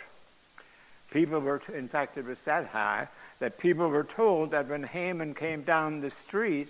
People 1.10 1.40
were, 1.40 1.60
in 1.74 1.88
fact, 1.88 2.18
it 2.18 2.26
was 2.26 2.38
that 2.46 2.68
high 2.68 3.08
that 3.40 3.58
people 3.58 3.88
were 3.88 4.04
told 4.04 4.52
that 4.52 4.68
when 4.68 4.84
Haman 4.84 5.34
came 5.34 5.64
down 5.64 6.02
the 6.02 6.12
street, 6.28 6.68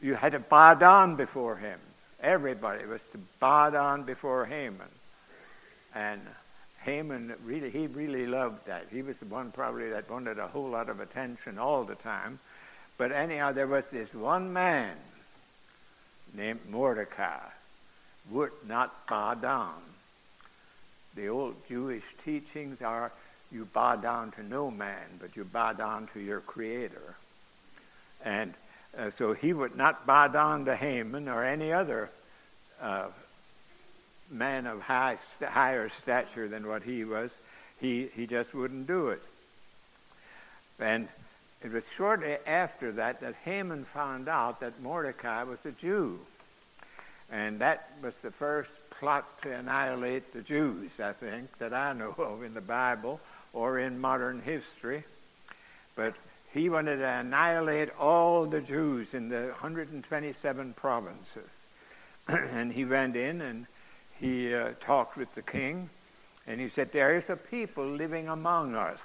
you 0.00 0.14
had 0.14 0.32
to 0.32 0.38
bow 0.38 0.74
down 0.74 1.16
before 1.16 1.56
him. 1.56 1.78
Everybody 2.20 2.86
was 2.86 3.00
to 3.12 3.18
bow 3.40 3.70
down 3.70 4.04
before 4.04 4.46
Haman. 4.46 4.88
And 5.94 6.20
Haman 6.84 7.34
really, 7.44 7.70
he 7.70 7.86
really 7.86 8.26
loved 8.26 8.66
that. 8.66 8.86
He 8.90 9.02
was 9.02 9.16
the 9.18 9.26
one 9.26 9.52
probably 9.52 9.90
that 9.90 10.10
wanted 10.10 10.38
a 10.38 10.48
whole 10.48 10.68
lot 10.68 10.88
of 10.88 11.00
attention 11.00 11.58
all 11.58 11.84
the 11.84 11.94
time. 11.94 12.38
But 12.98 13.12
anyhow, 13.12 13.52
there 13.52 13.66
was 13.66 13.84
this 13.92 14.12
one 14.12 14.52
man 14.52 14.96
named 16.34 16.60
Mordecai 16.68 17.40
would 18.30 18.52
not 18.66 19.06
bow 19.06 19.34
down. 19.34 19.80
The 21.14 21.28
old 21.28 21.56
Jewish 21.68 22.04
teachings 22.24 22.80
are 22.80 23.12
you 23.50 23.66
bow 23.66 23.96
down 23.96 24.32
to 24.32 24.42
no 24.42 24.70
man, 24.70 25.18
but 25.20 25.36
you 25.36 25.44
bow 25.44 25.72
down 25.72 26.08
to 26.14 26.20
your 26.20 26.40
Creator. 26.40 27.16
And 28.24 28.54
uh, 28.96 29.10
so 29.18 29.34
he 29.34 29.52
would 29.52 29.76
not 29.76 30.06
bow 30.06 30.28
down 30.28 30.64
to 30.66 30.76
Haman 30.76 31.28
or 31.28 31.44
any 31.44 31.72
other 31.72 32.08
uh, 32.80 33.08
man 34.30 34.66
of 34.66 34.80
high, 34.80 35.18
higher 35.40 35.90
stature 36.02 36.48
than 36.48 36.66
what 36.66 36.82
he 36.82 37.04
was. 37.04 37.30
He, 37.80 38.08
he 38.14 38.26
just 38.26 38.54
wouldn't 38.54 38.86
do 38.86 39.08
it. 39.08 39.22
And 40.78 41.08
it 41.62 41.72
was 41.72 41.84
shortly 41.96 42.36
after 42.46 42.92
that 42.92 43.20
that 43.20 43.34
Haman 43.44 43.84
found 43.84 44.28
out 44.28 44.60
that 44.60 44.80
Mordecai 44.80 45.44
was 45.44 45.58
a 45.64 45.72
Jew. 45.72 46.18
And 47.30 47.60
that 47.60 47.90
was 48.02 48.14
the 48.22 48.30
first 48.30 48.70
plot 48.98 49.24
to 49.42 49.52
annihilate 49.52 50.32
the 50.32 50.42
Jews, 50.42 50.90
I 51.02 51.12
think, 51.12 51.56
that 51.58 51.72
I 51.72 51.92
know 51.92 52.14
of 52.18 52.42
in 52.42 52.54
the 52.54 52.60
Bible 52.60 53.20
or 53.52 53.78
in 53.78 54.00
modern 54.00 54.40
history. 54.40 55.04
But 55.94 56.14
he 56.52 56.68
wanted 56.68 56.96
to 56.96 57.08
annihilate 57.08 57.90
all 57.98 58.46
the 58.46 58.60
Jews 58.60 59.14
in 59.14 59.28
the 59.28 59.48
127 59.52 60.74
provinces. 60.74 61.48
and 62.28 62.72
he 62.72 62.84
went 62.84 63.16
in 63.16 63.40
and 63.40 63.66
he 64.22 64.54
uh, 64.54 64.70
talked 64.80 65.16
with 65.16 65.34
the 65.34 65.42
king, 65.42 65.90
and 66.46 66.60
he 66.60 66.70
said, 66.70 66.92
There 66.92 67.16
is 67.16 67.28
a 67.28 67.34
people 67.34 67.84
living 67.84 68.28
among 68.28 68.76
us 68.76 69.00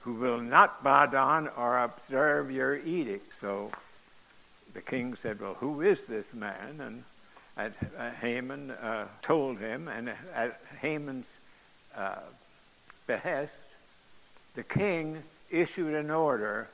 who 0.00 0.14
will 0.14 0.40
not 0.40 0.82
bow 0.82 1.06
down 1.06 1.48
or 1.56 1.78
observe 1.78 2.50
your 2.50 2.76
edict. 2.76 3.32
So 3.40 3.70
the 4.74 4.80
king 4.80 5.16
said, 5.22 5.40
Well, 5.40 5.54
who 5.54 5.80
is 5.82 5.98
this 6.08 6.26
man? 6.34 6.80
And 6.80 7.04
at, 7.56 7.72
uh, 7.96 8.10
Haman 8.20 8.72
uh, 8.72 9.06
told 9.22 9.58
him, 9.58 9.86
and 9.86 10.10
at 10.34 10.60
Haman's 10.80 11.26
uh, 11.96 12.16
behest, 13.06 13.52
the 14.56 14.64
king 14.64 15.22
issued 15.50 15.94
an 15.94 16.10
order 16.10 16.68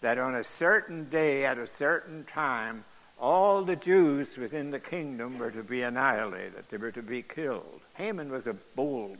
that 0.00 0.16
on 0.16 0.34
a 0.34 0.44
certain 0.58 1.10
day 1.10 1.44
at 1.44 1.58
a 1.58 1.68
certain 1.78 2.24
time, 2.32 2.84
all 3.20 3.62
the 3.64 3.76
Jews 3.76 4.28
within 4.36 4.70
the 4.70 4.80
kingdom 4.80 5.38
were 5.38 5.50
to 5.50 5.62
be 5.62 5.82
annihilated. 5.82 6.64
They 6.70 6.78
were 6.78 6.92
to 6.92 7.02
be 7.02 7.22
killed. 7.22 7.80
Haman 7.94 8.30
was 8.30 8.46
a 8.46 8.56
bold 8.74 9.18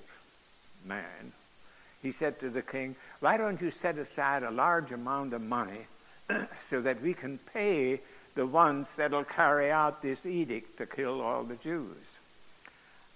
man. 0.87 1.33
He 2.03 2.13
said 2.13 2.41
to 2.41 2.49
the 2.49 2.63
king, 2.63 2.97
Why 3.21 3.37
don't 3.37 3.61
you 3.61 3.73
set 3.83 3.99
aside 3.99 4.43
a 4.43 4.51
large 4.51 4.91
amount 4.91 5.35
of 5.35 5.43
money 5.43 5.87
so 6.71 6.81
that 6.81 7.03
we 7.03 7.13
can 7.13 7.39
pay 7.53 8.01
the 8.35 8.47
ones 8.47 8.87
that'll 8.97 9.25
carry 9.25 9.71
out 9.71 10.01
this 10.01 10.25
edict 10.25 10.79
to 10.79 10.87
kill 10.87 11.21
all 11.21 11.45
the 11.45 11.57
Jews? 11.57 11.97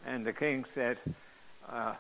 And 0.07 0.27
the 0.27 0.35
king 0.35 0.67
said, 0.75 0.99
uh, 1.71 1.95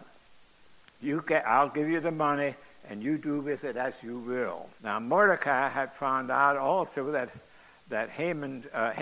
you 1.00 1.24
get, 1.26 1.46
I'll 1.46 1.70
give 1.70 1.88
you 1.88 2.00
the 2.00 2.10
money 2.10 2.54
and 2.90 3.02
you 3.02 3.16
do 3.16 3.40
with 3.40 3.64
it 3.64 3.78
as 3.78 3.94
you 4.02 4.18
will. 4.18 4.68
Now 4.82 5.00
Mordecai 5.00 5.70
had 5.70 5.92
found 5.94 6.30
out 6.30 6.58
also 6.58 7.12
that 7.12 7.30
that 7.94 8.10
Haman 8.10 8.64
uh, 8.74 8.92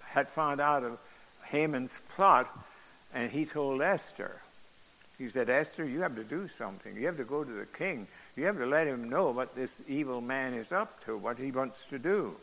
had 0.00 0.28
found 0.28 0.60
out 0.60 0.84
of 0.84 0.98
Haman's 1.44 1.90
plot, 2.14 2.46
and 3.14 3.30
he 3.30 3.46
told 3.46 3.80
Esther. 3.80 4.36
He 5.16 5.30
said, 5.30 5.48
Esther, 5.48 5.86
you 5.86 6.02
have 6.02 6.14
to 6.14 6.24
do 6.24 6.50
something. 6.58 6.94
You 6.94 7.06
have 7.06 7.16
to 7.16 7.24
go 7.24 7.42
to 7.42 7.50
the 7.50 7.64
king. 7.64 8.06
You 8.36 8.44
have 8.44 8.58
to 8.58 8.66
let 8.66 8.86
him 8.86 9.08
know 9.08 9.30
what 9.30 9.54
this 9.56 9.70
evil 9.88 10.20
man 10.20 10.52
is 10.52 10.70
up 10.70 11.02
to, 11.06 11.16
what 11.16 11.38
he 11.38 11.50
wants 11.50 11.78
to 11.88 11.98
do. 11.98 12.36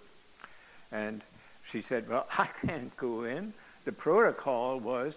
And 0.92 1.22
she 1.72 1.84
said, 1.84 2.10
Well, 2.10 2.26
I 2.36 2.48
can't 2.66 2.98
go 2.98 3.24
in. 3.24 3.54
The 3.86 3.92
protocol 3.92 4.80
was 4.80 5.14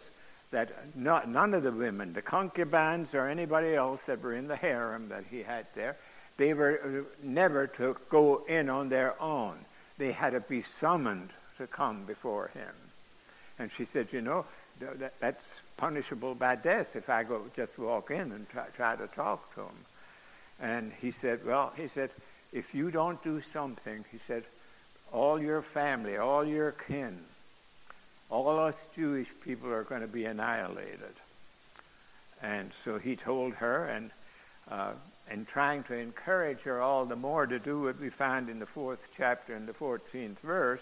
that 0.50 0.68
not, 0.94 1.30
none 1.30 1.54
of 1.54 1.62
the 1.62 1.72
women, 1.72 2.12
the 2.12 2.20
concubines 2.20 3.14
or 3.14 3.26
anybody 3.26 3.75
else 3.75 4.00
that 4.06 4.22
were 4.22 4.34
in 4.34 4.48
the 4.48 4.56
harem 4.56 5.08
that 5.08 5.25
he 5.30 5.42
had 5.42 5.64
there, 5.75 5.96
they 6.37 6.52
were 6.52 6.78
uh, 6.84 7.26
never 7.26 7.68
to 7.68 7.96
go 8.10 8.44
in 8.46 8.68
on 8.68 8.90
their 8.90 9.20
own. 9.20 9.56
They 9.99 10.12
had 10.12 10.31
to 10.31 10.40
be 10.40 10.64
summoned 10.81 11.31
to 11.59 11.67
come 11.67 12.05
before 12.05 12.49
him. 12.55 12.75
And 13.59 13.71
she 13.76 13.85
said, 13.85 14.09
you 14.12 14.21
know, 14.21 14.47
that, 14.81 15.14
that's 15.21 15.45
punishable 15.76 16.35
by 16.35 16.57
death 16.57 16.95
if 16.95 17.11
I 17.11 17.25
go 17.25 17.43
just 17.57 17.76
walk 17.78 18.11
in 18.11 18.33
and 18.33 18.49
try, 18.49 18.67
try 18.76 18.97
to 18.97 19.07
talk 19.09 19.55
to 19.55 19.62
him. 19.62 19.78
And 20.61 20.93
he 21.00 21.11
said, 21.11 21.45
well, 21.45 21.73
he 21.76 21.88
said, 21.88 22.11
if 22.52 22.75
you 22.75 22.90
don't 22.90 23.23
do 23.23 23.43
something, 23.52 24.05
he 24.11 24.19
said, 24.26 24.45
all 25.12 25.40
your 25.40 25.62
family, 25.62 26.17
all 26.17 26.45
your 26.45 26.73
kin, 26.73 27.19
all 28.31 28.59
us 28.59 28.75
Jewish 28.95 29.28
people 29.43 29.71
are 29.71 29.85
going 29.85 30.02
to 30.02 30.09
be 30.09 30.25
annihilated. 30.25 31.14
And 32.43 32.71
so 32.85 32.99
he 32.99 33.17
told 33.17 33.55
her, 33.55 33.87
and 33.87 34.11
uh, 34.71 34.93
and 35.30 35.47
trying 35.47 35.82
to 35.85 35.94
encourage 35.94 36.61
her 36.61 36.80
all 36.80 37.04
the 37.04 37.16
more 37.16 37.47
to 37.47 37.58
do 37.58 37.82
what 37.82 38.00
we 38.00 38.11
find 38.11 38.49
in 38.49 38.58
the 38.58 38.66
fourth 38.66 39.00
chapter 39.16 39.54
and 39.54 39.66
the 39.66 39.73
14th 39.73 40.38
verse, 40.38 40.80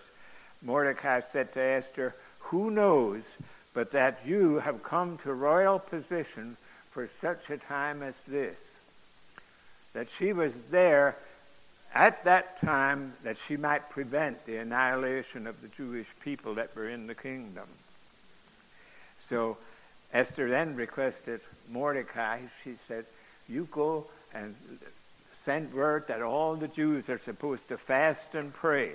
Mordecai 0.63 1.21
said 1.33 1.53
to 1.55 1.61
Esther, 1.61 2.15
Who 2.39 2.71
knows 2.71 3.23
but 3.75 3.93
that 3.93 4.21
you 4.25 4.57
have 4.61 4.83
come 4.83 5.19
to 5.19 5.33
royal 5.35 5.79
position 5.79 6.57
for 6.93 7.11
such 7.21 7.51
a 7.51 7.59
time 7.59 8.03
as 8.03 8.15
this? 8.27 8.57
That 9.93 10.09
she 10.19 10.33
was 10.33 10.53
there 10.71 11.17
at 11.95 12.25
that 12.25 12.61
time 12.61 13.15
that 13.25 13.37
she 13.47 13.57
might 13.57 13.91
prevent 13.91 14.45
the 14.47 14.57
annihilation 14.57 15.47
of 15.47 15.61
the 15.63 15.69
Jewish 15.69 16.07
people 16.21 16.55
that 16.55 16.75
were 16.77 16.89
in 16.89 17.07
the 17.07 17.15
kingdom. 17.15 17.67
So 19.29 19.57
Esther 20.13 20.49
then 20.49 20.77
requested 20.77 21.41
Mordecai, 21.71 22.41
she 22.65 22.77
said, 22.87 23.07
You 23.49 23.69
go 23.71 24.07
and 24.37 24.55
sent 25.45 25.75
word 25.75 26.09
that 26.09 26.23
all 26.23 26.57
the 26.57 26.69
Jews 26.69 27.09
are 27.09 27.21
supposed 27.25 27.67
to 27.69 27.79
fast 27.79 28.35
and 28.35 28.53
pray. 28.53 28.91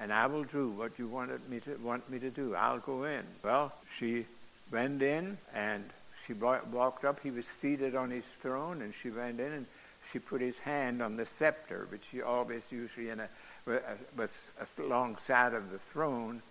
And 0.00 0.12
I 0.12 0.26
will 0.26 0.44
do 0.44 0.70
what 0.70 0.98
you 0.98 1.06
wanted 1.06 1.48
me 1.48 1.60
to 1.60 1.76
want 1.76 2.10
me 2.10 2.18
to 2.18 2.30
do. 2.30 2.54
I'll 2.54 2.80
go 2.80 3.04
in. 3.04 3.22
Well, 3.44 3.72
she 3.98 4.26
went 4.72 5.02
in 5.02 5.38
and 5.54 5.84
she 6.26 6.32
walked 6.32 7.04
up. 7.04 7.20
He 7.20 7.30
was 7.30 7.44
seated 7.60 7.94
on 7.94 8.10
his 8.10 8.24
throne, 8.40 8.82
and 8.82 8.92
she 9.02 9.10
went 9.10 9.38
in 9.38 9.52
and 9.52 9.66
she 10.12 10.18
put 10.18 10.40
his 10.40 10.56
hand 10.56 11.02
on 11.02 11.16
the 11.16 11.26
scepter, 11.38 11.86
which 11.90 12.02
she 12.10 12.22
always 12.22 12.62
usually 12.70 13.10
in 13.10 13.20
a 13.20 13.28
uh, 13.66 13.78
was 14.16 14.30
alongside 14.78 15.54
of 15.54 15.70
the 15.70 15.78
throne, 15.92 16.42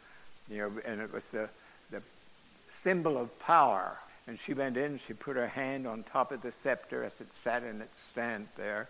you 0.50 0.58
know, 0.58 0.72
and 0.86 1.02
it 1.02 1.14
was 1.14 1.24
the 1.32 1.50
the 1.92 2.02
symbol 2.84 3.18
of 3.18 3.40
power. 3.40 3.98
And 4.28 4.40
she 4.46 4.54
went 4.54 4.78
in, 4.78 5.00
she 5.06 5.14
put 5.14 5.36
her 5.36 5.48
hand 5.48 5.86
on 5.86 6.04
top 6.04 6.32
of 6.32 6.42
the 6.42 6.54
scepter 6.64 7.04
as 7.04 7.12
it 7.20 7.28
sat 7.44 7.64
in 7.64 7.82
its 7.82 7.94
stand 8.12 8.48
there. 8.56 8.88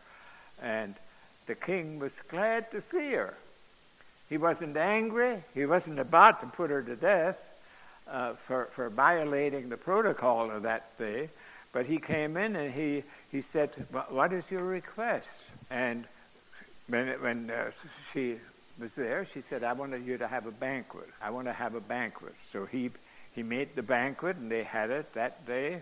And 0.62 0.96
the 1.48 1.56
king 1.56 2.00
was 2.00 2.12
glad 2.30 2.72
to 2.72 2.82
see 2.91 3.12
her. 3.13 3.34
He 4.30 4.38
wasn't 4.38 4.78
angry. 4.78 5.43
He 5.54 5.65
wasn't 5.65 6.00
about 6.00 6.41
to 6.41 6.48
put 6.48 6.69
her 6.69 6.82
to 6.82 6.96
death 6.96 7.38
uh, 8.08 8.34
for, 8.48 8.65
for 8.76 8.89
violating 8.89 9.69
the 9.69 9.78
protocol 9.78 10.52
of 10.52 10.63
that 10.63 10.98
day. 10.98 11.30
But 11.72 11.88
he 11.88 11.98
came 11.98 12.38
in 12.38 12.56
and 12.56 12.72
he, 12.72 13.04
he 13.32 13.41
said, 13.52 13.72
What 14.10 14.32
is 14.32 14.43
your 14.50 14.63
request? 14.63 15.28
And 15.72 16.06
when, 16.88 17.08
when 17.22 17.50
uh, 17.50 17.72
she 18.13 18.38
was 18.80 18.91
there, 18.96 19.28
she 19.34 19.41
said, 19.50 19.63
I 19.63 19.74
want 19.74 20.00
you 20.06 20.17
to 20.19 20.28
have 20.28 20.46
a 20.46 20.52
banquet. 20.52 21.10
I 21.22 21.32
want 21.32 21.48
to 21.48 21.54
have 21.54 21.74
a 21.74 21.82
banquet. 21.82 22.36
So 22.52 22.65
he 22.65 22.91
he 23.36 23.43
made 23.43 23.76
the 23.76 23.84
banquet, 23.84 24.38
and 24.38 24.52
they 24.52 24.63
had 24.63 24.89
it 24.89 25.13
that 25.13 25.46
day. 25.46 25.82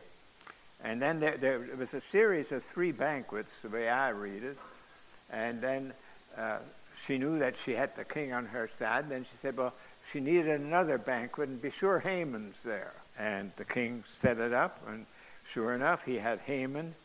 And 0.83 1.01
then 1.01 1.19
there, 1.19 1.37
there 1.37 1.59
was 1.77 1.93
a 1.93 2.01
series 2.11 2.51
of 2.51 2.63
three 2.73 2.91
banquets, 2.91 3.51
the 3.61 3.69
way 3.69 3.87
I 3.87 4.09
read 4.09 4.43
it. 4.43 4.57
And 5.31 5.61
then 5.61 5.93
uh, 6.37 6.57
she 7.05 7.17
knew 7.17 7.39
that 7.39 7.55
she 7.65 7.73
had 7.73 7.95
the 7.95 8.05
king 8.05 8.33
on 8.33 8.45
her 8.47 8.69
side. 8.79 9.09
Then 9.09 9.23
she 9.23 9.37
said, 9.41 9.57
well, 9.57 9.73
she 10.11 10.19
needed 10.19 10.59
another 10.61 10.97
banquet, 10.97 11.49
and 11.49 11.61
be 11.61 11.71
sure 11.71 11.99
Haman's 11.99 12.55
there. 12.63 12.93
And 13.19 13.51
the 13.57 13.65
king 13.65 14.03
set 14.21 14.39
it 14.39 14.53
up, 14.53 14.81
and 14.87 15.05
sure 15.53 15.73
enough, 15.73 16.03
he 16.05 16.15
had 16.15 16.39
Haman 16.39 16.95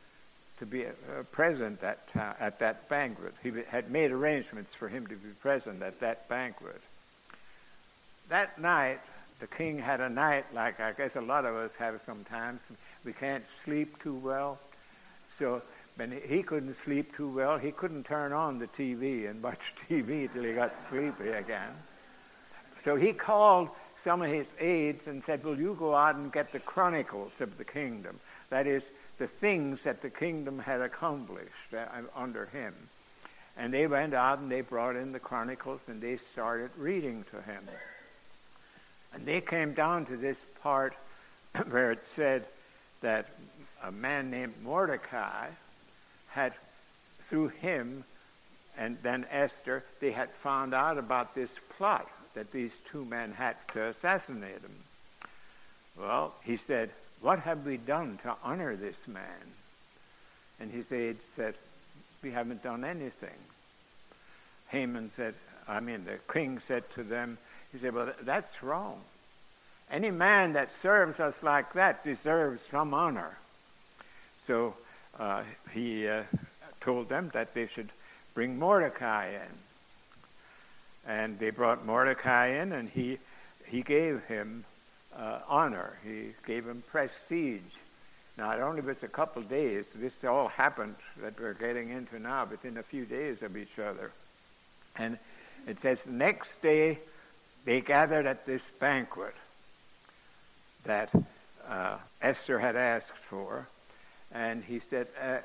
to 0.59 0.67
be 0.67 0.87
uh, 0.87 0.91
present 1.33 1.83
at 1.83 2.59
that 2.61 2.89
banquet. 2.89 3.35
He 3.43 3.53
had 3.69 3.91
made 3.91 4.11
arrangements 4.11 4.73
for 4.73 4.89
him 4.89 5.07
to 5.07 5.15
be 5.15 5.29
present 5.43 5.83
at 5.83 6.01
that 6.01 6.29
banquet. 6.29 6.81
That 8.31 8.59
night, 8.59 9.01
the 9.41 9.47
king 9.47 9.79
had 9.79 10.01
a 10.01 10.09
night 10.09 10.47
like 10.55 10.81
I 10.81 10.93
guess 10.93 11.15
a 11.15 11.21
lot 11.21 11.45
of 11.45 11.55
us 11.55 11.71
have 11.79 12.01
sometimes. 12.07 12.61
We 13.05 13.13
can't 13.13 13.45
sleep 13.65 14.03
too 14.03 14.15
well. 14.15 14.59
So 15.39 15.63
when 15.97 16.11
he 16.11 16.43
couldn't 16.43 16.77
sleep 16.85 17.15
too 17.17 17.29
well, 17.29 17.59
he 17.59 17.73
couldn't 17.73 18.05
turn 18.05 18.33
on 18.33 18.59
the 18.59 18.67
TV 18.69 19.29
and 19.29 19.43
watch 19.43 19.61
TV 19.89 20.33
till 20.33 20.45
he 20.45 20.53
got 20.53 20.75
sleepy 20.91 21.29
again. 21.29 21.73
So 22.85 22.97
he 22.97 23.13
called 23.13 23.69
some 24.05 24.23
of 24.23 24.31
his 24.31 24.47
aides 24.61 25.07
and 25.07 25.23
said, 25.25 25.45
Will 25.45 25.59
you 25.59 25.77
go 25.79 25.95
out 25.95 26.15
and 26.15 26.33
get 26.33 26.53
the 26.53 26.61
chronicles 26.61 27.33
of 27.41 27.59
the 27.59 27.65
kingdom? 27.65 28.21
That 28.51 28.67
is, 28.67 28.83
the 29.19 29.27
things 29.27 29.81
that 29.85 30.03
the 30.03 30.11
kingdom 30.11 30.59
had 30.59 30.81
accomplished 30.81 31.75
uh, 31.75 31.87
under 32.15 32.47
him. 32.47 32.75
And 33.57 33.73
they 33.73 33.87
went 33.87 34.13
out 34.13 34.39
and 34.39 34.51
they 34.51 34.61
brought 34.61 34.97
in 34.97 35.13
the 35.13 35.19
chronicles 35.19 35.81
and 35.87 36.03
they 36.03 36.19
started 36.33 36.71
reading 36.77 37.25
to 37.31 37.41
him. 37.41 37.67
And 39.17 39.25
they 39.25 39.41
came 39.41 39.73
down 39.73 40.05
to 40.07 40.17
this 40.17 40.37
part 40.63 40.95
where 41.71 41.91
it 41.91 42.05
said 42.15 42.45
that 43.01 43.27
a 43.83 43.91
man 43.91 44.31
named 44.31 44.55
Mordecai 44.63 45.49
had, 46.29 46.53
through 47.29 47.49
him 47.49 48.05
and 48.77 48.99
then 49.03 49.25
Esther, 49.31 49.83
they 50.01 50.13
had 50.13 50.29
found 50.43 50.75
out 50.75 50.99
about 50.99 51.35
this 51.35 51.49
plot 51.79 52.07
that 52.35 52.53
these 52.53 52.73
two 52.93 53.07
men 53.07 53.33
had 53.33 53.57
to 53.73 53.85
assassinate 53.87 54.61
him. 54.61 54.77
Well, 55.99 56.35
he 56.45 56.59
said, 56.67 56.91
What 57.23 57.39
have 57.39 57.65
we 57.65 57.79
done 57.79 58.19
to 58.23 58.35
honor 58.45 58.77
this 58.77 58.99
man? 59.07 59.25
And 60.61 60.71
his 60.71 60.93
aides 60.93 61.23
said, 61.37 61.55
We 62.23 62.33
haven't 62.33 62.63
done 62.63 62.85
anything. 62.85 63.39
Haman 64.69 65.11
said, 65.17 65.35
I 65.67 65.81
mean, 65.81 66.05
the 66.05 66.19
king 66.31 66.61
said 66.69 66.85
to 66.97 67.03
them, 67.03 67.39
he 67.77 67.83
said, 67.83 67.95
Well, 67.95 68.13
that's 68.23 68.63
wrong. 68.63 69.01
Any 69.91 70.11
man 70.11 70.55
that 70.55 70.71
serves 70.81 71.21
us 71.21 71.35
like 71.43 71.75
that 71.75 72.03
deserves 72.03 72.61
some 72.71 72.95
honor. 72.95 73.37
So 74.47 74.75
uh, 75.19 75.43
he 75.73 76.09
uh, 76.09 76.23
told 76.81 77.09
them 77.09 77.31
that 77.35 77.55
they 77.55 77.67
should 77.69 77.91
bring 78.35 78.59
Mordecai 78.59 79.31
in. 79.31 81.11
And 81.13 81.39
they 81.39 81.51
brought 81.51 81.87
Mordecai 81.87 82.61
in, 82.61 82.73
and 82.73 82.89
he, 82.89 83.19
he 83.67 83.83
gave 83.83 84.25
him 84.25 84.65
uh, 85.17 85.41
honor. 85.49 85.99
He 86.03 86.31
gave 86.47 86.67
him 86.67 86.83
prestige. 86.91 87.61
Now, 88.37 88.51
it 88.53 88.61
only 88.61 88.83
was 88.83 89.03
a 89.03 89.09
couple 89.09 89.43
days. 89.43 89.85
This 89.95 90.13
all 90.25 90.49
happened 90.49 90.97
that 91.23 91.39
we're 91.39 91.55
getting 91.55 91.91
into 91.91 92.19
now 92.19 92.47
within 92.51 92.77
a 92.77 92.83
few 92.83 93.05
days 93.05 93.43
of 93.43 93.57
each 93.57 93.79
other. 93.79 94.11
And 94.97 95.19
it 95.67 95.81
says, 95.81 95.99
next 96.07 96.61
day 96.61 96.99
they 97.67 97.81
gathered 97.81 98.27
at 98.27 98.47
this 98.47 98.63
banquet 98.81 99.35
that 100.85 101.11
uh, 101.69 101.99
Esther 102.23 102.59
had 102.59 102.77
asked 102.77 103.07
for. 103.29 103.67
And 104.33 104.65
he 104.65 104.81
said, 104.89 105.09
uh, 105.21 105.39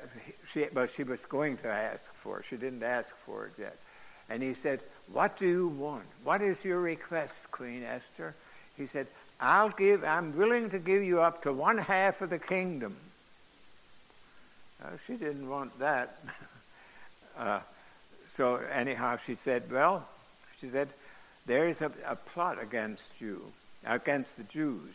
she, 0.52 0.66
well, 0.72 0.86
she 0.96 1.02
was 1.02 1.18
going 1.28 1.58
to 1.58 1.68
ask 1.68 2.02
for 2.22 2.40
it. 2.40 2.46
She 2.48 2.56
didn't 2.56 2.82
ask 2.82 3.08
for 3.26 3.46
it 3.46 3.52
yet. 3.58 3.76
And 4.30 4.42
he 4.42 4.54
said, 4.62 4.80
What 5.12 5.38
do 5.38 5.46
you 5.46 5.68
want? 5.68 6.04
What 6.24 6.42
is 6.42 6.56
your 6.64 6.80
request, 6.80 7.34
Queen 7.50 7.82
Esther? 7.82 8.34
He 8.76 8.86
said, 8.86 9.08
I'll 9.40 9.70
give, 9.70 10.04
I'm 10.04 10.36
willing 10.36 10.70
to 10.70 10.78
give 10.78 11.02
you 11.02 11.20
up 11.20 11.42
to 11.42 11.52
one 11.52 11.78
half 11.78 12.22
of 12.22 12.30
the 12.30 12.38
kingdom. 12.38 12.96
she 15.06 15.14
didn't 15.14 15.48
want 15.48 15.76
that. 15.80 16.18
uh, 17.38 17.60
so 18.36 18.56
anyhow, 18.56 19.18
she 19.26 19.36
said, 19.44 19.70
well, 19.70 20.08
she 20.60 20.70
said, 20.70 20.88
there 21.46 21.68
is 21.68 21.80
a, 21.80 21.90
a 22.06 22.16
plot 22.16 22.62
against 22.62 23.02
you, 23.18 23.42
against 23.84 24.34
the 24.36 24.44
Jews 24.44 24.94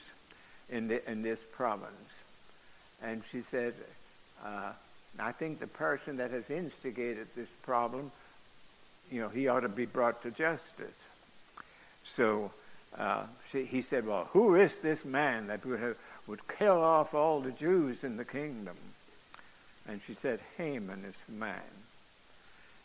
in, 0.70 0.88
the, 0.88 1.10
in 1.10 1.22
this 1.22 1.40
province. 1.54 1.92
And 3.02 3.22
she 3.32 3.44
said, 3.52 3.74
uh, 4.44 4.72
I 5.20 5.32
think 5.32 5.60
the 5.60 5.68
person 5.68 6.18
that 6.18 6.32
has 6.32 6.50
instigated 6.50 7.28
this 7.36 7.50
problem, 7.64 8.12
you 9.12 9.22
know, 9.22 9.30
he 9.30 9.48
ought 9.48 9.62
to 9.62 9.70
be 9.70 9.86
brought 9.86 10.24
to 10.24 10.32
justice. 10.32 10.96
So 12.16 12.52
uh, 12.98 13.24
she, 13.52 13.66
he 13.66 13.82
said, 13.82 14.06
Well, 14.06 14.30
who 14.32 14.56
is 14.56 14.72
this 14.82 15.04
man 15.04 15.48
that 15.48 15.66
would, 15.66 15.80
have, 15.80 15.98
would 16.28 16.42
kill 16.58 16.82
off 16.82 17.14
all 17.14 17.42
the 17.42 17.52
Jews 17.52 18.04
in 18.04 18.18
the 18.18 18.26
kingdom? 18.26 18.78
And 19.88 20.02
she 20.06 20.16
said, 20.22 20.40
Haman 20.58 21.06
is 21.06 21.16
the 21.28 21.36
man. 21.36 21.62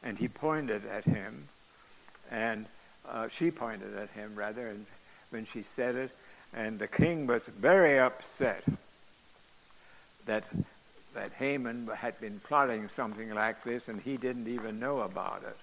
And 0.02 0.18
he 0.18 0.28
pointed 0.28 0.84
at 0.86 1.04
him, 1.04 1.48
and 2.30 2.66
uh, 3.08 3.28
she 3.28 3.50
pointed 3.50 3.96
at 3.96 4.10
him, 4.10 4.34
rather, 4.34 4.68
and 4.68 4.86
when 5.30 5.46
she 5.52 5.64
said 5.76 5.94
it, 5.94 6.10
and 6.54 6.78
the 6.78 6.88
king 6.88 7.26
was 7.26 7.42
very 7.44 7.98
upset 7.98 8.64
that 10.26 10.44
that 11.14 11.32
Haman 11.32 11.88
had 11.94 12.18
been 12.20 12.40
plotting 12.40 12.88
something 12.96 13.30
like 13.34 13.64
this, 13.64 13.86
and 13.86 14.00
he 14.00 14.16
didn't 14.16 14.48
even 14.48 14.80
know 14.80 15.00
about 15.00 15.42
it. 15.46 15.56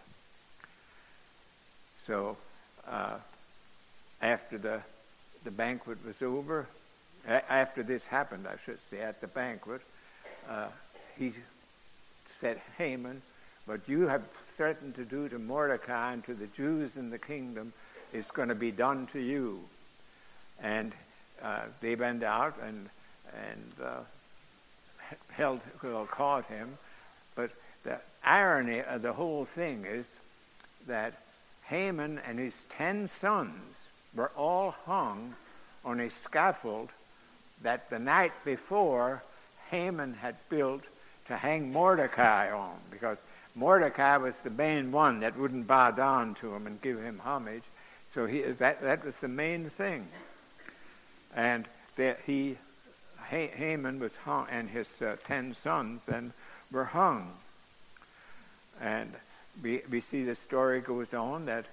So, 2.06 2.38
uh, 2.88 3.18
after 4.22 4.58
the 4.58 4.82
the 5.44 5.52
banquet 5.52 5.98
was 6.06 6.22
over, 6.22 6.68
a- 7.28 7.52
after 7.52 7.82
this 7.84 8.04
happened, 8.04 8.48
I 8.48 8.58
should 8.66 8.80
say, 8.92 9.00
at 9.02 9.22
the 9.22 9.28
banquet, 9.28 9.82
uh, 10.50 10.68
he 11.18 11.34
said, 12.42 12.62
Haman, 12.78 13.22
but 13.66 13.88
you 13.88 14.08
have 14.08 14.24
threatened 14.60 14.94
to 14.94 15.06
do 15.06 15.30
to 15.30 15.40
Mordecai 15.40 16.12
and 16.12 16.22
to 16.26 16.34
the 16.34 16.48
Jews 16.48 16.98
in 16.98 17.12
the 17.12 17.18
kingdom 17.18 17.72
is 18.12 18.26
going 18.34 18.50
to 18.50 18.56
be 18.56 18.72
done 18.72 19.08
to 19.14 19.20
you. 19.20 19.62
And 20.62 20.92
uh, 21.42 21.62
they 21.80 21.96
went 21.96 22.24
out 22.24 22.56
and 22.62 22.90
and 23.34 23.74
uh, 23.82 24.00
held 25.32 25.62
well, 25.82 26.06
caught 26.06 26.46
him. 26.48 26.78
But 27.36 27.52
the 27.84 28.00
irony 28.22 28.82
of 28.82 29.02
the 29.02 29.14
whole 29.14 29.46
thing 29.46 29.86
is 29.86 30.06
that 30.88 31.14
Haman 31.68 32.20
and 32.28 32.38
his 32.38 32.54
ten 32.68 33.10
sons 33.22 33.76
were 34.14 34.32
all 34.36 34.72
hung 34.86 35.36
on 35.86 36.02
a 36.02 36.10
scaffold 36.26 36.90
that 37.62 37.90
the 37.90 38.00
night 38.00 38.34
before 38.44 39.24
Haman 39.72 40.16
had 40.16 40.36
built 40.50 40.84
to 41.28 41.38
hang 41.38 41.72
Mordecai 41.72 42.52
on, 42.52 42.76
because 42.92 43.18
Mordecai 43.56 44.18
was 44.18 44.34
the 44.44 44.50
main 44.50 44.92
one 44.92 45.22
that 45.22 45.38
wouldn't 45.38 45.68
bow 45.68 45.92
down 45.92 46.36
to 46.36 46.54
him 46.54 46.68
and 46.68 46.82
give 46.82 47.02
him 47.02 47.20
homage. 47.20 47.64
So 48.14 48.26
he, 48.26 48.42
that, 48.42 48.82
that 48.82 49.06
was 49.06 49.16
the 49.22 49.28
main 49.28 49.70
thing. 49.72 50.08
And 51.36 51.66
that 51.98 52.20
he, 52.26 52.58
Haman 53.30 54.00
was 54.00 54.12
hung, 54.24 54.48
and 54.50 54.70
his 54.70 54.88
uh, 55.02 55.16
ten 55.26 55.56
sons 55.64 56.02
then 56.08 56.34
were 56.72 56.86
hung. 56.86 57.32
And 58.82 59.12
we, 59.62 59.82
we 59.92 60.02
see 60.02 60.24
the 60.24 60.36
story 60.36 60.82
goes 60.82 61.14
on 61.14 61.46
that 61.46 61.66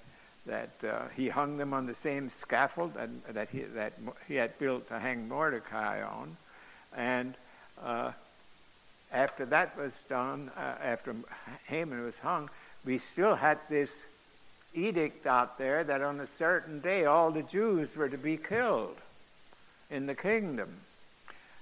that 0.47 0.69
uh, 0.83 1.07
he 1.15 1.27
hung 1.29 1.57
them 1.57 1.73
on 1.73 1.85
the 1.85 1.95
same 1.95 2.31
scaffold 2.41 2.93
that, 2.95 3.09
that, 3.33 3.49
he, 3.49 3.63
that 3.75 3.93
he 4.27 4.35
had 4.35 4.57
built 4.57 4.87
to 4.87 4.97
hang 4.97 5.27
Mordecai 5.27 6.01
on. 6.01 6.37
And 6.95 7.35
uh, 7.83 8.11
after 9.11 9.45
that 9.45 9.77
was 9.77 9.91
done, 10.09 10.51
uh, 10.57 10.75
after 10.83 11.15
Haman 11.67 12.03
was 12.03 12.15
hung, 12.21 12.49
we 12.85 13.01
still 13.13 13.35
had 13.35 13.59
this 13.69 13.89
edict 14.73 15.25
out 15.25 15.57
there 15.57 15.83
that 15.83 16.01
on 16.01 16.19
a 16.19 16.27
certain 16.37 16.79
day 16.79 17.05
all 17.05 17.31
the 17.31 17.43
Jews 17.43 17.95
were 17.95 18.09
to 18.09 18.17
be 18.17 18.37
killed 18.37 18.97
in 19.89 20.05
the 20.05 20.15
kingdom. 20.15 20.69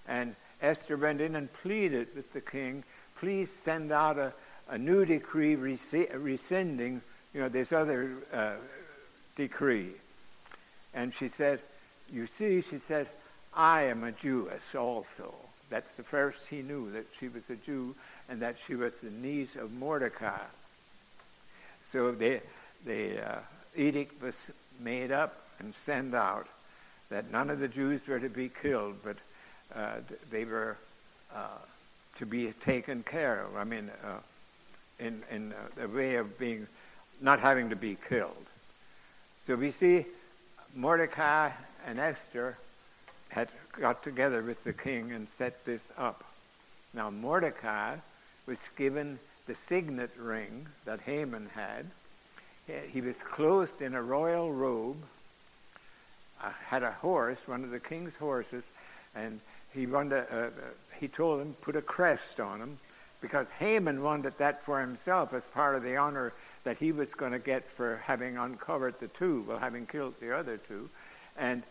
And 0.08 0.36
Esther 0.62 0.98
went 0.98 1.22
in 1.22 1.36
and 1.36 1.52
pleaded 1.62 2.10
with 2.16 2.32
the 2.34 2.42
king, 2.42 2.84
please 3.20 3.50
send 3.64 3.92
out 3.92 4.18
a, 4.18 4.34
a 4.70 4.78
new 4.78 5.06
decree 5.06 5.56
rescinding, 5.56 7.02
you 7.34 7.42
know, 7.42 7.50
this 7.50 7.72
other 7.72 8.12
uh, 8.34 8.56
decree. 9.36 9.92
And 10.94 11.14
she 11.18 11.30
said, 11.38 11.60
you 12.12 12.28
see, 12.38 12.64
she 12.70 12.80
said, 12.88 13.08
I 13.54 13.84
am 13.84 14.04
a 14.04 14.12
Jewess 14.12 14.64
also. 14.76 15.34
That's 15.70 15.90
the 15.98 16.04
first 16.04 16.40
he 16.50 16.62
knew 16.62 16.92
that 16.92 17.06
she 17.20 17.28
was 17.28 17.44
a 17.50 17.56
Jew 17.56 17.96
and 18.30 18.42
that 18.42 18.56
she 18.66 18.76
was 18.76 18.94
the 19.02 19.10
niece 19.10 19.56
of 19.60 19.72
Mordecai. 19.72 20.44
So 21.92 22.12
the, 22.12 22.42
the 22.86 23.22
uh, 23.22 23.40
edict 23.76 24.22
was 24.22 24.36
made 24.80 25.12
up 25.12 25.36
and 25.60 25.74
sent 25.86 26.14
out 26.14 26.48
that 27.10 27.32
none 27.32 27.50
of 27.50 27.60
the 27.60 27.68
Jews 27.68 28.02
were 28.08 28.20
to 28.20 28.30
be 28.30 28.50
killed, 28.50 28.96
but 29.04 29.18
uh, 29.76 29.98
they 30.32 30.46
were 30.46 30.78
uh, 31.34 31.58
to 32.20 32.26
be 32.26 32.52
taken 32.64 33.04
care 33.04 33.44
of. 33.44 33.56
I 33.56 33.64
mean, 33.64 33.92
uh, 34.04 34.18
in 35.00 35.24
in 35.32 35.54
uh, 35.54 35.88
way 35.88 36.16
of 36.16 36.38
being 36.40 36.68
not 37.22 37.40
having 37.40 37.70
to 37.70 37.76
be 37.76 37.98
killed. 38.10 38.46
So 39.48 39.56
we 39.56 39.72
see 39.72 40.06
Mordecai 40.76 41.52
and 41.86 42.00
Esther 42.00 42.58
had 43.30 43.50
got 43.80 44.04
together 44.04 44.42
with 44.42 44.64
the 44.64 44.74
king 44.74 45.12
and 45.12 45.28
set 45.38 45.66
this 45.66 45.82
up. 45.98 46.24
Now 46.94 47.10
Mordecai 47.10 47.98
was 48.46 48.58
given 48.78 49.20
the 49.48 49.56
signet 49.68 50.12
ring 50.18 50.68
that 50.86 51.02
Haman 51.02 51.50
had. 51.54 51.86
He 52.92 53.02
was 53.02 53.16
clothed 53.32 53.82
in 53.82 53.94
a 53.94 54.02
royal 54.02 54.52
robe, 54.52 54.98
uh, 56.44 56.50
had 56.68 56.84
a 56.84 56.92
horse, 56.92 57.38
one 57.46 57.64
of 57.64 57.70
the 57.70 57.80
king's 57.80 58.16
horses, 58.16 58.64
and 59.14 59.40
he 59.74 59.86
wanted. 59.86 60.26
Uh, 60.32 60.36
uh, 60.36 60.50
he 61.00 61.08
told 61.08 61.42
him 61.42 61.56
put 61.62 61.76
a 61.76 61.82
crest 61.82 62.40
on 62.40 62.60
him 62.60 62.78
because 63.22 63.48
Haman 63.60 64.02
wanted 64.02 64.38
that 64.38 64.64
for 64.64 64.80
himself 64.80 65.34
as 65.34 65.44
part 65.54 65.76
of 65.76 65.84
the 65.84 65.98
honor 65.98 66.34
that 66.64 66.78
he 66.78 66.92
was 66.92 67.10
going 67.10 67.34
to 67.34 67.40
get 67.40 67.70
for 67.76 68.02
having 68.06 68.38
uncovered 68.38 68.96
the 69.00 69.08
two, 69.08 69.46
well, 69.48 69.60
having 69.60 69.86
killed 69.86 70.16
the 70.20 70.36
other 70.36 70.58
two. 70.58 70.90
And 71.38 71.64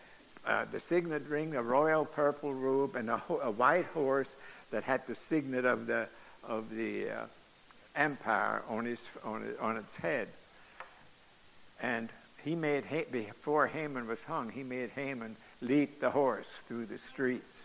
uh, 0.46 0.64
the 0.70 0.80
signet 0.80 1.22
ring, 1.28 1.54
a 1.54 1.62
royal 1.62 2.04
purple 2.04 2.52
robe, 2.52 2.96
and 2.96 3.08
a, 3.10 3.16
ho- 3.16 3.40
a, 3.42 3.50
white 3.50 3.86
horse 3.86 4.28
that 4.70 4.84
had 4.84 5.06
the 5.06 5.16
signet 5.28 5.64
of 5.64 5.86
the 5.86 6.06
of 6.46 6.68
the 6.70 7.08
uh, 7.08 7.26
empire 7.96 8.62
on 8.68 8.84
his 8.84 8.98
on, 9.24 9.46
on 9.60 9.76
its 9.76 9.96
head. 9.96 10.28
And 11.80 12.08
he 12.44 12.54
made 12.54 12.84
before 13.10 13.66
Haman 13.66 14.06
was 14.06 14.18
hung, 14.26 14.50
he 14.50 14.62
made 14.62 14.90
Haman 14.90 15.36
lead 15.60 16.00
the 16.00 16.10
horse 16.10 16.46
through 16.68 16.86
the 16.86 16.98
streets 17.12 17.56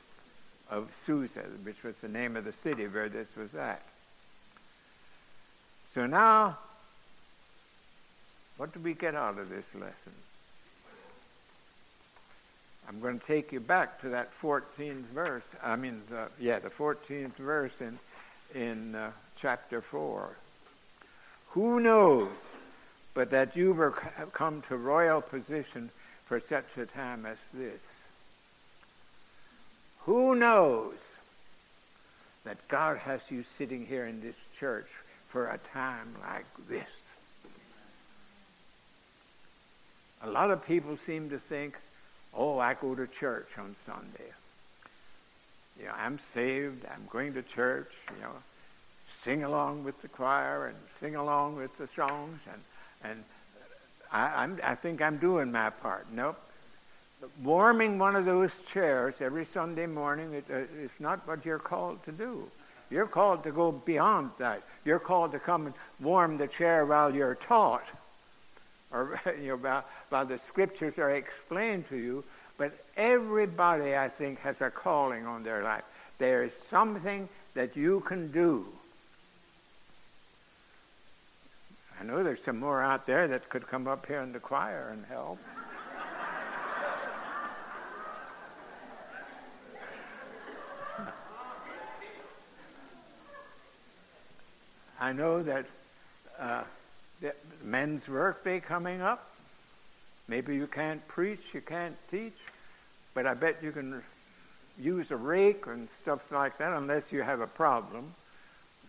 of 0.70 0.90
Susa, 1.06 1.44
which 1.64 1.84
was 1.84 1.96
the 1.98 2.08
name 2.08 2.38
of 2.38 2.46
the 2.46 2.54
city 2.64 2.88
where 2.88 3.10
this 3.10 3.28
was 3.36 3.54
at. 3.56 3.82
So 5.96 6.06
now 6.06 6.58
what 8.60 8.74
do 8.74 8.82
we 8.82 8.94
get 8.94 9.16
out 9.16 9.38
of 9.38 9.50
this 9.50 9.64
lesson? 9.74 10.14
I'm 12.90 13.00
going 13.00 13.20
to 13.20 13.26
take 13.26 13.52
you 13.52 13.60
back 13.60 14.02
to 14.02 14.10
that 14.10 14.32
14th 14.42 15.04
verse. 15.14 15.44
I 15.64 15.76
mean, 15.76 16.02
the, 16.10 16.28
yeah, 16.40 16.58
the 16.58 16.72
14th 16.72 17.36
verse 17.36 17.80
in 17.80 18.00
in 18.56 18.96
uh, 18.96 19.12
chapter 19.40 19.80
4. 19.82 20.30
Who 21.50 21.80
knows 21.80 22.30
but 23.14 23.32
that 23.32 23.56
you 23.56 23.74
were 23.74 23.92
come 24.34 24.64
to 24.70 24.78
royal 24.78 25.22
position 25.22 25.90
for 26.26 26.40
such 26.40 26.66
a 26.78 26.86
time 26.86 27.26
as 27.26 27.38
this? 27.54 27.80
Who 30.06 30.36
knows 30.36 30.96
that 32.46 32.68
God 32.68 32.98
has 32.98 33.20
you 33.30 33.44
sitting 33.58 33.86
here 33.86 34.06
in 34.06 34.22
this 34.22 34.36
church 34.60 34.88
for 35.30 35.48
a 35.48 35.60
time 35.74 36.16
like 36.22 36.46
this? 36.68 36.88
A 40.22 40.30
lot 40.30 40.52
of 40.52 40.66
people 40.66 40.98
seem 41.06 41.30
to 41.30 41.40
think, 41.40 41.76
oh, 42.36 42.60
I 42.60 42.74
go 42.74 42.96
to 42.96 43.08
church 43.08 43.48
on 43.58 43.76
Sunday. 43.86 44.32
You 45.80 45.86
know, 45.86 45.94
I'm 45.98 46.20
saved, 46.34 46.86
I'm 46.86 47.08
going 47.10 47.34
to 47.34 47.42
church, 47.42 47.90
you 48.16 48.22
know, 48.22 48.32
sing 49.24 49.44
along 49.44 49.84
with 49.84 50.02
the 50.02 50.08
choir 50.08 50.68
and 50.68 50.76
sing 51.00 51.16
along 51.16 51.56
with 51.56 51.76
the 51.78 51.88
songs, 51.96 52.40
and, 52.52 53.12
and 53.12 53.24
I, 54.12 54.44
I'm, 54.44 54.60
I 54.64 54.76
think 54.76 55.02
I'm 55.02 55.18
doing 55.18 55.52
my 55.52 55.70
part. 55.70 56.08
Nope. 56.12 56.38
Warming 57.44 58.00
one 58.00 58.16
of 58.16 58.26
those 58.26 58.52
chairs 58.72 59.14
every 59.20 59.46
Sunday 59.54 59.86
morning 59.86 60.34
it, 60.34 60.46
uh, 60.50 60.60
it's 60.82 61.00
not 61.00 61.28
what 61.28 61.46
you're 61.46 61.60
called 61.60 62.04
to 62.06 62.12
do. 62.12 62.50
You're 62.90 63.08
called 63.08 63.44
to 63.44 63.52
go 63.52 63.72
beyond 63.72 64.32
that. 64.40 64.64
You're 64.84 65.00
called 65.00 65.34
to 65.34 65.40
come 65.40 65.68
and 65.68 65.76
warm 66.00 66.38
the 66.38 66.48
chair 66.48 66.86
while 66.86 67.14
you're 67.14 67.36
taught 67.36 67.86
or 68.92 69.20
you 69.42 69.58
know, 69.62 69.84
while 70.10 70.26
the 70.26 70.40
scriptures 70.48 70.98
are 70.98 71.12
explained 71.12 71.88
to 71.90 71.98
you. 71.98 72.24
But 72.58 72.74
everybody, 72.98 73.96
I 73.96 74.10
think, 74.10 74.40
has 74.40 74.60
a 74.60 74.70
calling 74.70 75.26
on 75.26 75.44
their 75.44 75.64
life. 75.64 75.84
There 76.18 76.44
is 76.44 76.52
something 76.70 77.30
that 77.54 77.78
you 77.78 78.02
can 78.02 78.32
do. 78.32 78.66
I 82.00 82.04
know 82.04 82.24
there's 82.24 82.44
some 82.44 82.60
more 82.60 82.82
out 82.82 83.06
there 83.06 83.28
that 83.28 83.50
could 83.50 83.68
come 83.68 83.86
up 83.88 84.06
here 84.06 84.22
in 84.22 84.32
the 84.32 84.40
choir 84.40 84.90
and 84.92 85.06
help. 85.06 85.40
I 95.00 95.12
know 95.12 95.44
that 95.44 95.66
uh, 96.40 96.64
men's 97.64 98.08
work 98.08 98.46
day 98.46 98.62
coming 98.62 99.02
up. 99.02 99.29
Maybe 100.30 100.56
you 100.56 100.68
can't 100.68 101.06
preach, 101.08 101.42
you 101.54 101.62
can't 101.62 101.98
teach, 102.12 102.38
but 103.16 103.26
I 103.26 103.34
bet 103.34 103.64
you 103.64 103.72
can 103.72 104.04
use 104.80 105.10
a 105.10 105.18
rake 105.18 105.66
and 105.66 105.88
stuff 106.04 106.32
like 106.32 106.60
that 106.60 106.72
unless 106.72 107.04
you 107.12 107.24
have 107.24 107.42
a 107.42 107.48
problem. 107.48 108.14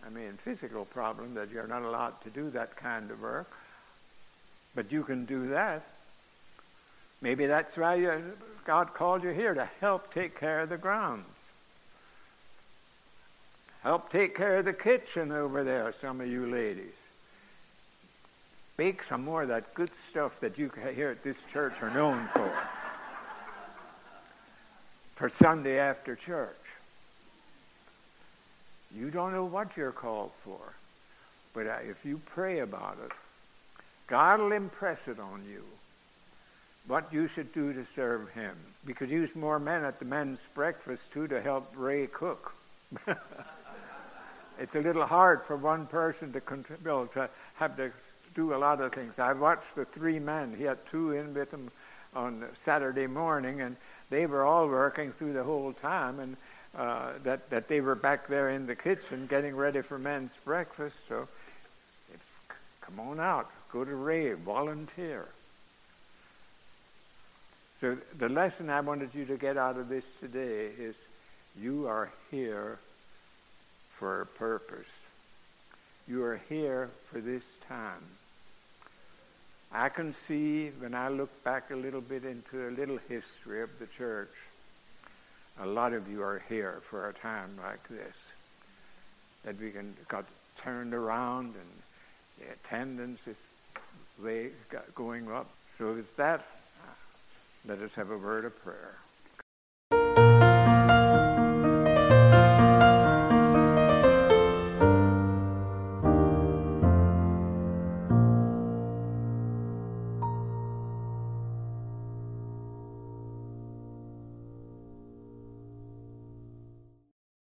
I 0.05 0.09
mean, 0.09 0.37
physical 0.43 0.85
problem 0.85 1.33
that 1.33 1.49
you're 1.49 1.67
not 1.67 1.81
allowed 1.81 2.21
to 2.23 2.29
do 2.29 2.51
that 2.51 2.75
kind 2.75 3.09
of 3.09 3.21
work. 3.21 3.51
But 4.75 4.91
you 4.91 5.03
can 5.03 5.25
do 5.25 5.47
that. 5.49 5.83
Maybe 7.21 7.47
that's 7.47 7.75
why 7.75 7.95
you, 7.95 8.33
God 8.63 8.93
called 8.93 9.23
you 9.23 9.31
here 9.31 9.55
to 9.55 9.67
help 9.79 10.13
take 10.13 10.39
care 10.39 10.61
of 10.61 10.69
the 10.69 10.77
grounds. 10.77 11.25
Help 13.81 14.11
take 14.11 14.35
care 14.35 14.57
of 14.57 14.65
the 14.65 14.73
kitchen 14.73 15.31
over 15.31 15.63
there, 15.63 15.93
some 16.01 16.21
of 16.21 16.27
you 16.27 16.45
ladies. 16.45 16.93
Bake 18.81 19.03
some 19.07 19.23
more 19.23 19.43
of 19.43 19.49
that 19.49 19.75
good 19.75 19.91
stuff 20.09 20.39
that 20.39 20.57
you 20.57 20.71
here 20.95 21.11
at 21.11 21.23
this 21.23 21.37
church 21.53 21.73
are 21.83 21.93
known 21.93 22.27
for. 22.33 22.51
for 25.13 25.29
Sunday 25.29 25.77
after 25.77 26.15
church. 26.15 26.49
You 28.91 29.11
don't 29.11 29.33
know 29.33 29.45
what 29.45 29.77
you're 29.77 29.91
called 29.91 30.31
for. 30.43 30.73
But 31.53 31.67
uh, 31.67 31.75
if 31.83 32.03
you 32.03 32.21
pray 32.33 32.57
about 32.57 32.97
it, 33.05 33.11
God 34.07 34.39
will 34.39 34.51
impress 34.51 34.97
it 35.05 35.19
on 35.19 35.43
you 35.47 35.63
what 36.87 37.13
you 37.13 37.27
should 37.27 37.53
do 37.53 37.73
to 37.73 37.85
serve 37.95 38.31
him. 38.31 38.57
We 38.87 38.95
could 38.95 39.11
use 39.11 39.29
more 39.35 39.59
men 39.59 39.83
at 39.83 39.99
the 39.99 40.05
men's 40.05 40.39
breakfast, 40.55 41.03
too, 41.13 41.27
to 41.27 41.39
help 41.39 41.71
Ray 41.75 42.07
cook. 42.07 42.51
it's 44.59 44.73
a 44.73 44.79
little 44.79 45.05
hard 45.05 45.43
for 45.45 45.55
one 45.55 45.85
person 45.85 46.33
to 46.33 46.41
contribute, 46.41 47.13
to 47.13 47.29
have 47.57 47.77
to 47.77 47.91
do 48.35 48.53
a 48.53 48.57
lot 48.57 48.81
of 48.81 48.93
things. 48.93 49.17
I 49.17 49.33
watched 49.33 49.75
the 49.75 49.85
three 49.85 50.19
men. 50.19 50.55
He 50.57 50.63
had 50.63 50.77
two 50.89 51.11
in 51.11 51.33
with 51.33 51.51
him 51.51 51.71
on 52.15 52.43
Saturday 52.65 53.07
morning, 53.07 53.61
and 53.61 53.75
they 54.09 54.25
were 54.25 54.43
all 54.43 54.67
working 54.67 55.11
through 55.13 55.33
the 55.33 55.43
whole 55.43 55.73
time, 55.73 56.19
and 56.19 56.37
uh, 56.77 57.11
that 57.23 57.49
that 57.49 57.67
they 57.67 57.81
were 57.81 57.95
back 57.95 58.27
there 58.27 58.49
in 58.49 58.65
the 58.65 58.75
kitchen 58.75 59.27
getting 59.27 59.55
ready 59.55 59.81
for 59.81 59.97
men's 59.97 60.31
breakfast. 60.45 60.95
So, 61.09 61.27
come 62.81 62.99
on 62.99 63.19
out, 63.19 63.49
go 63.71 63.83
to 63.83 63.95
Ray, 63.95 64.33
volunteer. 64.33 65.27
So 67.81 67.97
the 68.15 68.29
lesson 68.29 68.69
I 68.69 68.81
wanted 68.81 69.09
you 69.15 69.25
to 69.25 69.37
get 69.37 69.57
out 69.57 69.75
of 69.75 69.89
this 69.89 70.03
today 70.19 70.69
is 70.77 70.95
you 71.59 71.87
are 71.87 72.11
here 72.29 72.77
for 73.97 74.21
a 74.21 74.25
purpose. 74.27 74.85
You 76.07 76.23
are 76.23 76.39
here 76.47 76.91
for 77.09 77.19
this 77.19 77.41
time. 77.67 78.03
I 79.73 79.89
can 79.89 80.15
see 80.27 80.69
when 80.79 80.93
I 80.93 81.07
look 81.07 81.43
back 81.43 81.71
a 81.71 81.75
little 81.75 82.01
bit 82.01 82.25
into 82.25 82.67
a 82.67 82.71
little 82.71 82.99
history 83.07 83.61
of 83.61 83.69
the 83.79 83.87
church, 83.97 84.33
a 85.59 85.65
lot 85.65 85.93
of 85.93 86.09
you 86.09 86.21
are 86.23 86.43
here 86.49 86.81
for 86.89 87.07
a 87.07 87.13
time 87.13 87.57
like 87.61 87.87
this. 87.87 88.13
That 89.43 89.59
we 89.59 89.71
can 89.71 89.95
got 90.07 90.25
turned 90.61 90.93
around 90.93 91.55
and 91.55 91.71
the 92.39 92.53
attendance 92.53 93.19
is 93.25 93.37
way 94.21 94.49
going 94.93 95.31
up. 95.31 95.49
So 95.77 95.95
it's 95.95 96.11
that 96.17 96.45
let 97.67 97.79
us 97.79 97.91
have 97.95 98.09
a 98.09 98.17
word 98.17 98.45
of 98.45 98.59
prayer. 98.63 98.95